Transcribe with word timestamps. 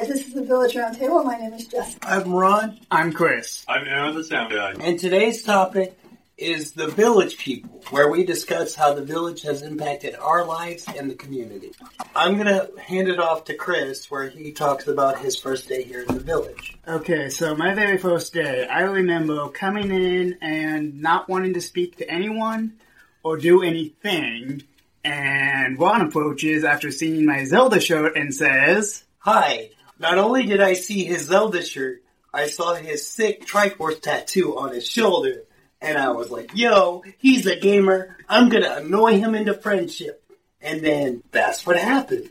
Hi, 0.00 0.06
this 0.06 0.26
is 0.26 0.32
the 0.32 0.42
Village 0.42 0.72
Roundtable. 0.72 1.26
My 1.26 1.36
name 1.36 1.52
is 1.52 1.66
Jessica. 1.66 2.08
I'm 2.08 2.32
Ron, 2.32 2.80
I'm 2.90 3.12
Chris. 3.12 3.66
I'm 3.68 3.86
Aaron 3.86 4.14
the 4.14 4.24
Sound 4.24 4.50
Guy. 4.50 4.72
and 4.80 4.98
today's 4.98 5.42
topic 5.42 5.94
is 6.38 6.72
the 6.72 6.86
village 6.86 7.36
people, 7.36 7.82
where 7.90 8.10
we 8.10 8.24
discuss 8.24 8.74
how 8.74 8.94
the 8.94 9.02
village 9.04 9.42
has 9.42 9.60
impacted 9.60 10.14
our 10.14 10.46
lives 10.46 10.86
and 10.96 11.10
the 11.10 11.14
community. 11.14 11.72
I'm 12.16 12.38
gonna 12.38 12.68
hand 12.80 13.08
it 13.08 13.20
off 13.20 13.44
to 13.44 13.54
Chris, 13.54 14.10
where 14.10 14.30
he 14.30 14.52
talks 14.52 14.88
about 14.88 15.18
his 15.18 15.38
first 15.38 15.68
day 15.68 15.82
here 15.82 16.00
in 16.00 16.14
the 16.14 16.20
village. 16.20 16.78
Okay, 16.88 17.28
so 17.28 17.54
my 17.54 17.74
very 17.74 17.98
first 17.98 18.32
day, 18.32 18.66
I 18.66 18.84
remember 18.84 19.50
coming 19.50 19.90
in 19.90 20.38
and 20.40 21.02
not 21.02 21.28
wanting 21.28 21.52
to 21.52 21.60
speak 21.60 21.98
to 21.98 22.10
anyone 22.10 22.78
or 23.22 23.36
do 23.36 23.62
anything. 23.62 24.62
And 25.04 25.78
Ron 25.78 26.00
approaches 26.00 26.64
after 26.64 26.90
seeing 26.90 27.26
my 27.26 27.44
Zelda 27.44 27.80
shirt 27.80 28.16
and 28.16 28.34
says, 28.34 29.04
Hi. 29.18 29.68
Not 30.00 30.16
only 30.16 30.46
did 30.46 30.62
I 30.62 30.72
see 30.72 31.04
his 31.04 31.26
Zelda 31.26 31.62
shirt, 31.62 32.02
I 32.32 32.46
saw 32.46 32.74
his 32.74 33.06
sick 33.06 33.46
Triforce 33.46 34.00
tattoo 34.00 34.56
on 34.56 34.72
his 34.72 34.88
shoulder, 34.88 35.42
and 35.82 35.98
I 35.98 36.10
was 36.12 36.30
like, 36.30 36.52
yo, 36.54 37.04
he's 37.18 37.46
a 37.46 37.60
gamer. 37.60 38.16
I'm 38.26 38.48
gonna 38.48 38.76
annoy 38.78 39.18
him 39.18 39.34
into 39.34 39.52
friendship. 39.52 40.16
And 40.62 40.80
then 40.80 41.22
that's 41.32 41.66
what 41.66 41.76
happened. 41.76 42.30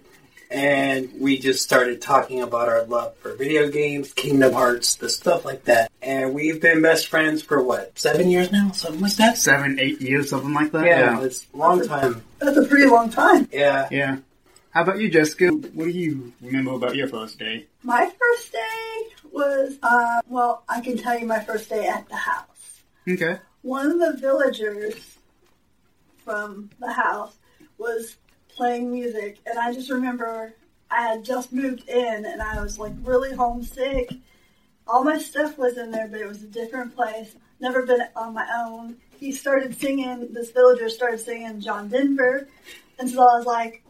And 0.52 1.12
we 1.20 1.38
just 1.38 1.64
started 1.64 2.02
talking 2.02 2.42
about 2.42 2.70
our 2.70 2.84
love 2.86 3.16
for 3.18 3.36
video 3.36 3.70
games, 3.70 4.14
Kingdom 4.14 4.54
Hearts, 4.54 4.96
the 4.96 5.10
stuff 5.10 5.46
like 5.46 5.66
that. 5.66 5.92
And 6.02 6.34
we've 6.34 6.60
been 6.60 6.82
best 6.82 7.08
friends 7.08 7.44
for 7.44 7.62
what, 7.62 7.98
seven 8.00 8.30
years 8.32 8.52
now? 8.52 8.72
Something 8.72 9.02
like 9.02 9.16
that? 9.18 9.38
seven, 9.38 9.80
eight 9.80 10.02
years, 10.02 10.32
something 10.32 10.54
like 10.54 10.72
that. 10.72 10.86
Yeah, 10.86 11.22
it's 11.22 11.46
a 11.54 11.58
long 11.58 11.86
time. 11.86 12.24
That's 12.40 12.58
a 12.58 12.66
pretty 12.66 12.88
long 12.88 13.12
time. 13.12 13.48
Yeah. 13.52 13.88
Yeah. 13.92 14.18
How 14.80 14.84
about 14.84 15.02
you, 15.02 15.10
Jessica? 15.10 15.50
What 15.50 15.84
do 15.84 15.90
you 15.90 16.32
remember 16.40 16.72
about 16.72 16.96
your 16.96 17.10
first 17.10 17.38
day? 17.38 17.68
My 17.84 18.10
first 18.18 18.54
day 18.54 19.02
was, 19.30 19.78
uh, 19.84 20.22
well, 20.30 20.64
I 20.70 20.80
can 20.80 20.98
tell 20.98 21.20
you 21.20 21.28
my 21.28 21.42
first 21.42 21.68
day 21.68 21.86
at 21.86 22.08
the 22.08 22.16
house. 22.16 22.80
Okay. 23.06 23.40
One 23.62 23.92
of 23.92 24.00
the 24.00 24.18
villagers 24.22 25.18
from 26.24 26.70
the 26.80 26.94
house 26.94 27.36
was 27.78 28.16
playing 28.48 28.90
music, 28.90 29.40
and 29.46 29.60
I 29.60 29.74
just 29.74 29.90
remember 29.90 30.54
I 30.90 31.02
had 31.02 31.26
just 31.26 31.52
moved 31.52 31.90
in 31.90 32.24
and 32.24 32.42
I 32.42 32.62
was 32.62 32.80
like 32.80 32.94
really 33.04 33.36
homesick. 33.36 34.14
All 34.88 35.04
my 35.04 35.18
stuff 35.18 35.58
was 35.58 35.78
in 35.78 35.92
there, 35.92 36.08
but 36.08 36.22
it 36.22 36.26
was 36.26 36.42
a 36.42 36.48
different 36.48 36.96
place. 36.96 37.36
Never 37.60 37.86
been 37.86 38.04
on 38.16 38.34
my 38.34 38.48
own. 38.66 38.96
He 39.20 39.34
started 39.34 39.78
singing, 39.78 40.30
this 40.32 40.52
villager 40.52 40.88
started 40.88 41.20
singing 41.20 41.60
John 41.60 41.90
Denver, 41.90 42.48
and 42.98 43.10
so 43.10 43.20
I 43.20 43.36
was 43.36 43.46
like, 43.46 43.84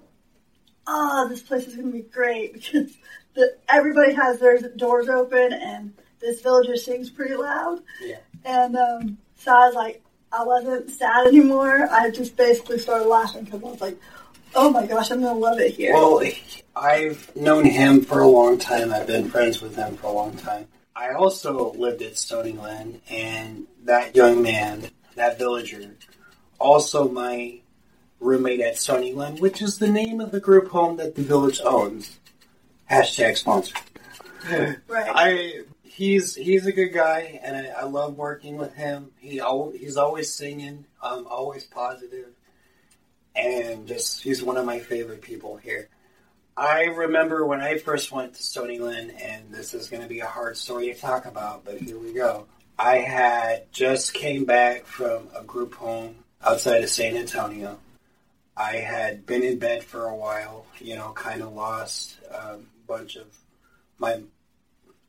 oh, 0.89 1.27
this 1.29 1.41
place 1.41 1.67
is 1.67 1.75
going 1.75 1.91
to 1.91 1.97
be 1.97 2.03
great 2.03 2.53
because 2.53 2.97
the, 3.35 3.55
everybody 3.69 4.13
has 4.13 4.39
their 4.39 4.57
doors 4.57 5.07
open 5.07 5.53
and 5.53 5.93
this 6.19 6.41
villager 6.41 6.75
sings 6.75 7.09
pretty 7.09 7.35
loud. 7.35 7.81
Yeah. 8.01 8.17
And 8.43 8.75
um, 8.75 9.17
so 9.35 9.53
I 9.53 9.67
was 9.67 9.75
like, 9.75 10.01
I 10.31 10.43
wasn't 10.43 10.89
sad 10.89 11.27
anymore. 11.27 11.87
I 11.91 12.09
just 12.09 12.35
basically 12.35 12.79
started 12.79 13.07
laughing 13.07 13.45
because 13.45 13.63
I 13.63 13.65
was 13.65 13.81
like, 13.81 13.99
oh 14.55 14.69
my 14.69 14.85
gosh, 14.85 15.11
I'm 15.11 15.21
going 15.21 15.33
to 15.33 15.39
love 15.39 15.59
it 15.59 15.73
here. 15.73 15.93
Well, 15.93 16.23
I've 16.75 17.35
known 17.35 17.65
him 17.65 18.01
for 18.01 18.21
a 18.21 18.27
long 18.27 18.57
time. 18.57 18.93
I've 18.93 19.07
been 19.07 19.29
friends 19.29 19.61
with 19.61 19.75
him 19.75 19.95
for 19.97 20.07
a 20.07 20.11
long 20.11 20.35
time. 20.37 20.67
I 20.95 21.13
also 21.13 21.71
lived 21.73 22.01
at 22.01 22.17
Stony 22.17 22.51
Glen, 22.51 23.01
and 23.09 23.67
that 23.85 24.15
young 24.15 24.41
man, 24.41 24.89
that 25.15 25.39
villager, 25.39 25.95
also 26.59 27.07
my 27.07 27.59
roommate 28.19 28.61
at 28.61 28.77
Stony 28.77 29.13
Glen, 29.13 29.37
which 29.37 29.61
is 29.61 29.77
the 29.77 29.89
name 29.89 30.19
of 30.19 30.31
the 30.31 30.39
group 30.39 30.69
home 30.69 30.97
that 30.97 31.15
the 31.15 31.21
village 31.21 31.61
owns. 31.63 32.19
Hashtag 32.89 33.37
sponsor. 33.37 33.75
right. 34.49 34.77
I 34.87 35.63
he's 35.83 36.35
he's 36.35 36.65
a 36.65 36.71
good 36.71 36.93
guy, 36.93 37.39
and 37.43 37.55
I, 37.55 37.81
I 37.81 37.83
love 37.83 38.17
working 38.17 38.57
with 38.57 38.73
him. 38.73 39.11
He 39.19 39.39
al- 39.39 39.73
he's 39.77 39.97
always 39.97 40.33
singing, 40.33 40.85
um, 41.03 41.27
always 41.29 41.65
positive, 41.65 42.29
and 43.35 43.87
just 43.87 44.23
he's 44.23 44.41
one 44.41 44.57
of 44.57 44.65
my 44.65 44.79
favorite 44.79 45.21
people 45.21 45.57
here. 45.57 45.89
I 46.55 46.85
remember 46.85 47.45
when 47.45 47.61
I 47.61 47.77
first 47.77 48.11
went 48.11 48.33
to 48.35 48.43
Stony 48.43 48.77
Glen, 48.77 49.11
and 49.11 49.51
this 49.51 49.73
is 49.73 49.89
going 49.89 50.03
to 50.03 50.09
be 50.09 50.19
a 50.19 50.25
hard 50.25 50.57
story 50.57 50.93
to 50.93 50.99
talk 50.99 51.25
about, 51.25 51.63
but 51.63 51.77
here 51.79 51.97
we 51.97 52.13
go. 52.13 52.47
I 52.77 52.97
had 52.97 53.71
just 53.71 54.13
came 54.13 54.45
back 54.45 54.85
from 54.85 55.27
a 55.35 55.43
group 55.43 55.75
home 55.75 56.15
outside 56.41 56.83
of 56.83 56.89
San 56.89 57.15
Antonio. 57.15 57.77
I 58.59 58.75
had 58.75 59.25
been 59.25 59.41
in 59.41 59.57
bed 59.57 59.85
for 59.85 60.07
a 60.07 60.15
while, 60.15 60.65
you 60.79 60.95
know, 60.95 61.13
kind 61.13 61.41
of 61.41 61.53
lost 61.53 62.17
a 62.29 62.57
bunch 62.85 63.15
of 63.15 63.25
my 63.97 64.19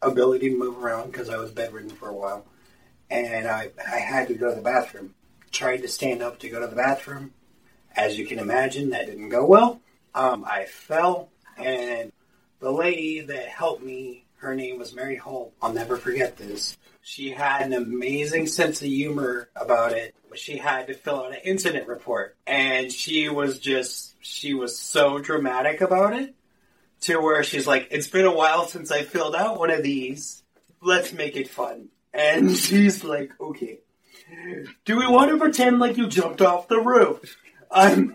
ability 0.00 0.50
to 0.50 0.56
move 0.56 0.78
around 0.82 1.10
because 1.10 1.28
I 1.28 1.36
was 1.36 1.50
bedridden 1.50 1.90
for 1.90 2.08
a 2.08 2.14
while, 2.14 2.46
and 3.10 3.48
I 3.48 3.70
I 3.84 3.98
had 3.98 4.28
to 4.28 4.34
go 4.34 4.50
to 4.50 4.54
the 4.54 4.62
bathroom. 4.62 5.14
Tried 5.50 5.78
to 5.78 5.88
stand 5.88 6.22
up 6.22 6.38
to 6.38 6.48
go 6.48 6.60
to 6.60 6.68
the 6.68 6.76
bathroom. 6.76 7.32
As 7.96 8.16
you 8.16 8.24
can 8.24 8.38
imagine, 8.38 8.90
that 8.90 9.06
didn't 9.06 9.30
go 9.30 9.44
well. 9.44 9.80
Um, 10.14 10.44
I 10.46 10.66
fell, 10.66 11.30
and 11.58 12.12
the 12.60 12.70
lady 12.70 13.20
that 13.20 13.48
helped 13.48 13.82
me, 13.82 14.26
her 14.36 14.54
name 14.54 14.78
was 14.78 14.94
Mary 14.94 15.16
Holt. 15.16 15.52
I'll 15.60 15.72
never 15.72 15.96
forget 15.96 16.36
this. 16.36 16.78
She 17.02 17.30
had 17.30 17.62
an 17.62 17.72
amazing 17.72 18.46
sense 18.46 18.82
of 18.82 18.88
humor 18.88 19.48
about 19.56 19.92
it. 19.92 20.14
She 20.34 20.58
had 20.58 20.86
to 20.88 20.94
fill 20.94 21.24
out 21.24 21.32
an 21.32 21.40
incident 21.44 21.88
report, 21.88 22.36
and 22.46 22.92
she 22.92 23.28
was 23.28 23.58
just 23.58 24.14
she 24.20 24.54
was 24.54 24.78
so 24.78 25.18
dramatic 25.18 25.80
about 25.80 26.14
it 26.14 26.34
to 27.02 27.18
where 27.18 27.42
she's 27.42 27.66
like, 27.66 27.88
"It's 27.90 28.08
been 28.08 28.26
a 28.26 28.34
while 28.34 28.66
since 28.66 28.92
I 28.92 29.02
filled 29.02 29.34
out 29.34 29.58
one 29.58 29.70
of 29.70 29.82
these. 29.82 30.42
Let's 30.82 31.12
make 31.12 31.36
it 31.36 31.48
fun." 31.48 31.88
And 32.12 32.56
she's 32.56 33.02
like, 33.02 33.32
"Okay, 33.40 33.80
do 34.84 34.96
we 34.98 35.06
want 35.06 35.30
to 35.30 35.38
pretend 35.38 35.80
like 35.80 35.96
you 35.96 36.06
jumped 36.06 36.42
off 36.42 36.68
the 36.68 36.80
roof?" 36.80 37.36
Um, 37.70 38.14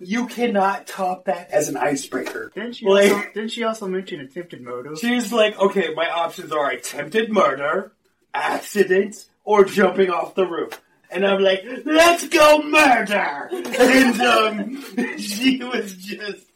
you 0.00 0.26
cannot 0.26 0.86
top 0.86 1.24
that 1.26 1.50
as 1.50 1.68
an 1.68 1.76
icebreaker. 1.76 2.50
Didn't 2.54 2.74
she, 2.76 2.86
Like- 2.86 3.12
also, 3.12 3.28
didn't 3.34 3.50
she 3.50 3.62
also 3.64 3.86
mention 3.88 4.20
attempted 4.20 4.62
murder? 4.62 4.96
She's 4.96 5.32
like, 5.32 5.58
"Okay, 5.58 5.92
my 5.94 6.08
options 6.08 6.52
are 6.52 6.70
attempted 6.70 7.30
murder, 7.32 7.92
accident, 8.34 9.26
or 9.44 9.64
jumping 9.64 10.10
off 10.10 10.34
the 10.34 10.46
roof." 10.46 10.80
And 11.10 11.24
I'm 11.26 11.40
like, 11.40 11.64
"Let's 11.84 12.26
go 12.28 12.62
murder!" 12.62 13.48
And 13.52 14.20
um, 14.20 15.16
she 15.18 15.58
was 15.62 15.94
just 15.94 16.46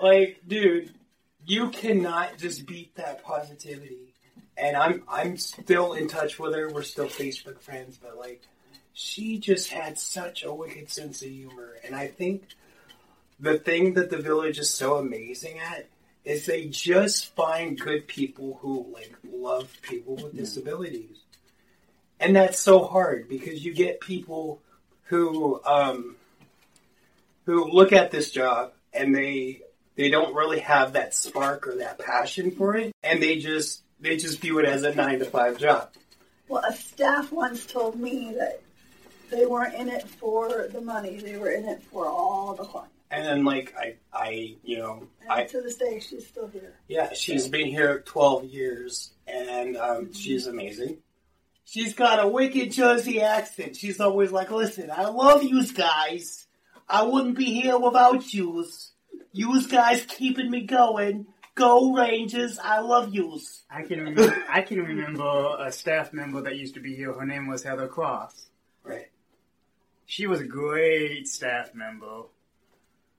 like, 0.00 0.40
dude, 0.46 0.92
you 1.44 1.70
cannot 1.70 2.38
just 2.38 2.66
beat 2.66 2.94
that 2.96 3.24
positivity. 3.24 4.14
And 4.56 4.76
I'm 4.76 5.02
I'm 5.08 5.36
still 5.36 5.92
in 5.94 6.08
touch 6.08 6.38
with 6.38 6.54
her. 6.54 6.68
We're 6.70 6.82
still 6.82 7.06
Facebook 7.06 7.60
friends, 7.60 7.98
but 8.00 8.16
like, 8.18 8.42
she 9.00 9.38
just 9.38 9.70
had 9.70 9.96
such 9.96 10.42
a 10.42 10.52
wicked 10.52 10.90
sense 10.90 11.22
of 11.22 11.28
humor. 11.28 11.76
And 11.84 11.94
I 11.94 12.08
think 12.08 12.42
the 13.38 13.56
thing 13.56 13.94
that 13.94 14.10
the 14.10 14.18
village 14.18 14.58
is 14.58 14.70
so 14.70 14.96
amazing 14.96 15.60
at 15.60 15.86
is 16.24 16.46
they 16.46 16.64
just 16.64 17.32
find 17.36 17.78
good 17.78 18.08
people 18.08 18.58
who 18.60 18.92
like 18.92 19.14
love 19.32 19.72
people 19.82 20.16
with 20.16 20.36
disabilities. 20.36 21.16
And 22.18 22.34
that's 22.34 22.58
so 22.58 22.84
hard 22.86 23.28
because 23.28 23.64
you 23.64 23.72
get 23.72 24.00
people 24.00 24.60
who 25.04 25.62
um, 25.64 26.16
who 27.44 27.70
look 27.70 27.92
at 27.92 28.10
this 28.10 28.32
job 28.32 28.72
and 28.92 29.14
they 29.14 29.62
they 29.94 30.10
don't 30.10 30.34
really 30.34 30.58
have 30.58 30.94
that 30.94 31.14
spark 31.14 31.68
or 31.68 31.76
that 31.76 32.00
passion 32.00 32.50
for 32.50 32.74
it 32.76 32.92
and 33.04 33.22
they 33.22 33.38
just 33.38 33.84
they 34.00 34.16
just 34.16 34.40
view 34.40 34.58
it 34.58 34.64
as 34.64 34.82
a 34.82 34.92
9 34.92 35.20
to 35.20 35.24
5 35.24 35.58
job. 35.58 35.90
Well, 36.48 36.64
a 36.68 36.72
staff 36.72 37.30
once 37.30 37.64
told 37.64 38.00
me 38.00 38.34
that 38.36 38.62
they 39.30 39.46
weren't 39.46 39.74
in 39.74 39.88
it 39.88 40.08
for 40.08 40.68
the 40.72 40.80
money; 40.80 41.16
they 41.16 41.36
were 41.36 41.50
in 41.50 41.66
it 41.66 41.82
for 41.82 42.06
all 42.06 42.54
the 42.54 42.64
fun. 42.64 42.88
And 43.10 43.24
then 43.24 43.44
like 43.44 43.74
I 43.76 43.94
I 44.12 44.56
you 44.62 44.78
know 44.78 45.06
And 45.22 45.30
I 45.30 45.44
to 45.44 45.60
this 45.62 45.76
day, 45.76 46.00
she's 46.00 46.26
still 46.26 46.48
here. 46.48 46.74
Yeah, 46.88 47.12
she's 47.14 47.48
been 47.48 47.66
here 47.66 48.00
12 48.00 48.44
years, 48.44 49.12
and 49.26 49.76
um, 49.76 50.12
she's 50.12 50.46
amazing. 50.46 50.98
She's 51.64 51.94
got 51.94 52.22
a 52.22 52.26
wicked 52.26 52.72
Jersey 52.72 53.20
accent. 53.20 53.76
She's 53.76 54.00
always 54.00 54.32
like, 54.32 54.50
listen, 54.50 54.90
I 54.90 55.04
love 55.04 55.42
yous 55.42 55.70
guys. 55.72 56.46
I 56.88 57.02
wouldn't 57.02 57.36
be 57.36 57.60
here 57.60 57.78
without 57.78 58.32
yous. 58.32 58.92
Yous 59.32 59.66
guys 59.66 60.04
keeping 60.08 60.50
me 60.50 60.62
going. 60.62 61.26
Go 61.54 61.92
Rangers, 61.92 62.58
I 62.58 62.78
love 62.80 63.12
yous. 63.12 63.64
I 63.68 63.82
can 63.82 64.00
remember, 64.00 64.44
I 64.48 64.62
can 64.62 64.78
remember 64.78 65.56
a 65.58 65.72
staff 65.72 66.12
member 66.12 66.40
that 66.42 66.56
used 66.56 66.74
to 66.74 66.80
be 66.80 66.94
here. 66.94 67.12
Her 67.12 67.26
name 67.26 67.48
was 67.48 67.62
Heather 67.62 67.88
Cross. 67.88 68.48
She 70.10 70.26
was 70.26 70.40
a 70.40 70.46
great 70.46 71.28
staff 71.28 71.74
member. 71.74 72.22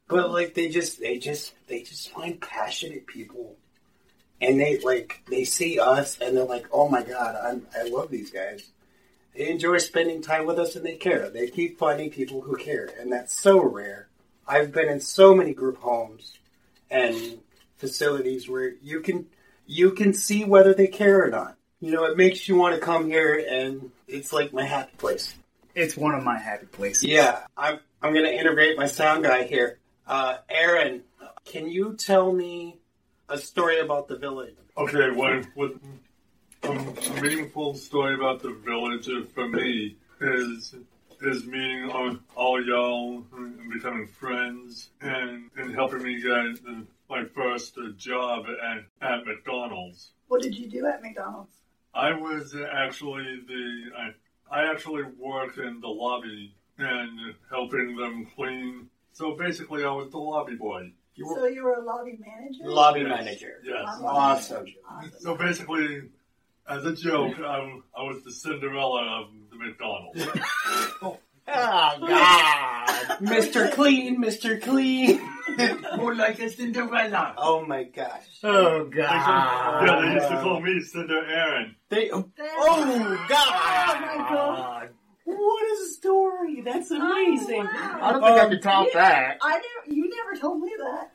But 0.07 0.31
like 0.31 0.56
they 0.56 0.69
just 0.69 1.00
they 1.00 1.19
just 1.19 1.53
they 1.68 1.83
just 1.83 2.09
find 2.09 2.41
passionate 2.41 3.06
people. 3.06 3.57
And 4.41 4.59
they 4.59 4.80
like 4.80 5.21
they 5.30 5.44
see 5.44 5.80
us 5.80 6.18
and 6.19 6.36
they're 6.36 6.45
like, 6.45 6.65
"Oh 6.71 6.89
my 6.89 7.03
god, 7.03 7.36
I'm, 7.36 7.68
I 7.77 7.88
love 7.88 8.09
these 8.09 8.31
guys." 8.31 8.71
They 9.36 9.50
enjoy 9.50 9.77
spending 9.77 10.24
time 10.24 10.47
with 10.47 10.57
us 10.57 10.75
and 10.75 10.83
they 10.83 10.95
care. 10.95 11.30
They 11.30 11.47
keep 11.51 11.77
finding 11.77 12.09
people 12.09 12.41
who 12.41 12.57
care, 12.57 12.89
and 13.00 13.12
that's 13.12 13.39
so 13.39 13.62
rare. 13.62 14.07
I've 14.47 14.71
been 14.71 14.89
in 14.89 15.00
so 15.00 15.35
many 15.35 15.53
group 15.53 15.77
homes, 15.77 16.39
and 16.89 17.38
facilities 17.77 18.50
where 18.50 18.74
you 18.81 19.01
can 19.01 19.27
you 19.68 19.92
can 19.92 20.15
see 20.15 20.44
whether 20.44 20.74
they 20.74 20.88
care 20.88 21.24
or 21.24 21.30
not. 21.30 21.56
You 21.81 21.92
know, 21.92 22.06
it 22.06 22.18
makes 22.18 22.47
you 22.47 22.56
want 22.56 22.74
to 22.74 22.81
come 22.81 23.06
here, 23.06 23.45
and 23.47 23.92
it's 24.07 24.33
like 24.33 24.53
my 24.53 24.65
happy 24.65 24.95
place. 24.97 25.35
It's 25.80 25.96
one 25.96 26.14
of 26.14 26.26
my 26.26 26.38
happy 26.38 26.66
places. 26.66 27.06
Yeah, 27.06 27.40
I'm 27.56 27.80
I'm 28.02 28.14
gonna 28.14 28.28
integrate 28.28 28.78
my 28.78 28.86
sound 28.86 29.24
guy 29.24 29.44
here. 29.44 29.80
Uh, 30.06 30.36
Aaron, 30.50 31.04
can 31.46 31.70
you 31.70 31.96
tell 31.96 32.34
me 32.34 32.80
a 33.30 33.38
story 33.38 33.80
about 33.80 34.10
the 34.10 34.18
village? 34.18 34.56
Okay, 34.76 35.10
what 35.12 35.46
what 35.56 35.72
a 36.64 37.22
meaningful 37.22 37.76
story 37.76 38.14
about 38.14 38.42
the 38.42 38.52
village 38.52 39.08
uh, 39.08 39.22
for 39.34 39.48
me 39.48 39.96
is 40.20 40.76
is 41.22 41.46
meeting 41.46 41.90
all, 41.90 42.18
all 42.36 42.62
y'all 42.62 43.24
and 43.38 43.72
becoming 43.72 44.06
friends 44.06 44.90
and 45.00 45.50
and 45.56 45.74
helping 45.74 46.04
me 46.04 46.22
get 46.22 46.60
uh, 46.70 46.81
my 47.10 47.24
first 47.34 47.78
uh, 47.78 47.92
job 47.96 48.48
at 48.50 48.84
at 49.02 49.26
McDonald's. 49.26 50.12
What 50.28 50.42
did 50.42 50.58
you 50.58 50.70
do 50.70 50.86
at 50.88 51.02
McDonald's? 51.02 51.56
I 51.94 52.12
was 52.12 52.54
actually 52.54 53.40
the 53.48 53.92
I 53.98 54.10
I 54.51 54.69
actually 54.72 55.04
worked 55.18 55.57
in 55.57 55.80
the 55.80 55.88
lobby 55.88 56.56
and 56.78 57.36
helping 57.50 57.96
them 57.96 58.28
clean. 58.36 58.90
So 59.13 59.36
basically, 59.36 59.84
I 59.84 59.92
was 59.92 60.10
the 60.12 60.18
lobby 60.18 60.56
boy. 60.56 60.92
You 61.16 61.25
So 61.36 61.46
you 61.48 61.63
were 61.63 61.74
a 61.74 61.84
lobby 61.84 62.18
manager? 62.19 62.63
lobby 62.69 63.01
Yes. 63.01 63.10
manager. 63.10 63.62
Yes. 63.63 63.84
Awesome. 63.86 64.66
Awesome. 64.90 65.12
So 65.19 65.36
basically, 65.36 66.04
as 66.68 66.86
a 66.86 66.94
joke, 66.96 67.38
I, 67.40 67.80
I 67.98 68.04
was 68.04 68.24
the 68.24 68.31
Cinderella 68.31 69.22
of 69.24 69.28
the 69.51 69.57
McDonald's. 69.57 70.25
Oh 71.51 72.07
God! 72.07 73.19
Mr. 73.22 73.72
Clean, 73.74 74.22
Mr. 74.22 74.62
Clean. 74.62 75.19
More 75.98 76.16
like 76.16 76.40
a 76.40 76.50
Cinderella. 76.50 77.34
Oh 77.38 77.66
my 77.66 77.84
gosh. 77.84 78.24
Oh 78.44 78.86
God. 78.86 79.86
yeah, 79.88 80.01
they 80.06 80.13
used 80.13 80.30
to 80.30 80.40
call 80.42 80.60
me 80.62 80.80
Cinder 80.81 81.25
Aaron. 81.25 81.75
They. 81.90 82.12
Oh 82.12 82.30
Oh 82.40 83.25
God! 83.28 83.98
Oh 83.98 84.00
my 84.01 84.30
God. 84.30 84.90
What 85.25 85.63
a 85.63 85.86
story! 85.92 86.62
That's 86.62 86.92
amazing. 86.92 87.62
Oh, 87.62 87.81
wow. 87.81 88.00
I 88.02 88.12
don't 88.13 88.22
think 88.22 88.38
I 88.38 88.44
Um, 88.45 88.50
can 88.52 88.62
top 88.62 88.88
that. 88.94 89.38
I 89.42 89.52
never, 89.54 89.95
you 89.95 90.10
never 90.10 90.40
told 90.40 90.62
me 90.62 90.72
that. 90.80 91.12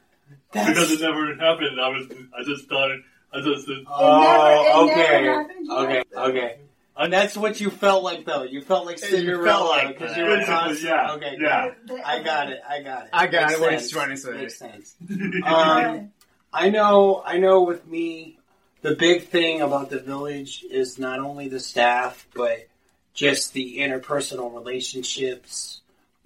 Because 0.52 0.92
it 0.92 1.00
never 1.00 1.34
happened. 1.36 1.80
I 1.80 1.88
was, 1.88 2.06
I 2.38 2.44
just 2.44 2.68
thought, 2.68 2.90
it, 2.92 3.00
I 3.32 3.40
just, 3.40 3.66
never- 3.68 3.80
Oh, 3.88 4.86
it 4.86 4.92
okay. 4.92 5.22
never 5.22 5.42
happened 5.42 5.70
Okay, 5.70 5.94
yet. 5.94 6.06
okay. 6.16 6.58
And 6.96 7.12
that's 7.12 7.36
what 7.36 7.60
you 7.60 7.70
felt 7.70 8.04
like, 8.04 8.24
though. 8.24 8.44
You 8.44 8.60
felt 8.60 8.86
like 8.86 9.00
Yeah, 9.02 9.08
you 9.08 9.16
Cinderella 9.16 9.64
like 9.64 9.98
because 9.98 10.16
you 10.16 10.22
were 10.24 10.36
Basically, 10.36 10.54
constant. 10.54 10.88
yeah, 10.88 11.12
Okay, 11.14 11.36
yeah. 11.40 11.70
They- 11.86 12.02
I 12.02 12.22
got 12.22 12.50
it. 12.50 12.60
I 12.68 12.82
got 12.82 13.02
it. 13.04 13.10
I 13.12 13.26
got 13.26 13.42
Makes 13.48 13.52
it, 13.54 13.60
what 13.60 13.72
he's 13.72 13.80
sense. 13.80 13.90
trying 13.90 14.10
to 14.10 14.16
say. 14.16 14.30
Makes 14.32 14.58
sense. 14.58 14.94
Um, 15.44 16.12
I 16.52 16.70
know. 16.70 17.20
I 17.26 17.38
know. 17.38 17.62
With 17.62 17.84
me, 17.88 18.38
the 18.82 18.94
big 18.94 19.24
thing 19.28 19.60
about 19.60 19.90
the 19.90 19.98
village 19.98 20.64
is 20.70 20.98
not 20.98 21.18
only 21.18 21.48
the 21.48 21.58
staff, 21.58 22.28
but 22.32 22.68
just 23.12 23.52
the 23.54 23.78
interpersonal 23.78 24.54
relationships. 24.54 25.80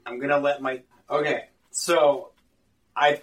I'm 0.05 0.19
gonna 0.21 0.39
let 0.39 0.61
my 0.61 0.83
okay. 1.09 1.47
So, 1.71 2.31
I 2.95 3.23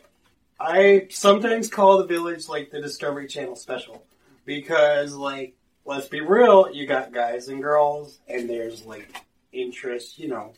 I 0.60 1.08
sometimes 1.12 1.70
call 1.70 2.00
the 2.00 2.06
village 2.06 2.50
like 2.50 2.72
the 2.72 2.82
Discovery 2.82 3.28
Channel 3.28 3.56
special 3.56 4.04
because, 4.46 5.14
like, 5.14 5.56
let's 5.86 6.08
be 6.08 6.22
real, 6.22 6.70
you 6.72 6.88
got 6.88 7.14
guys 7.14 7.48
and 7.48 7.62
girls, 7.62 8.20
and 8.28 8.50
there's 8.50 8.86
like 8.86 9.24
interest, 9.52 10.20
you 10.20 10.28
know, 10.28 10.54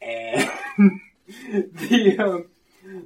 and 0.00 0.50
the 1.28 2.16
um, 2.18 2.46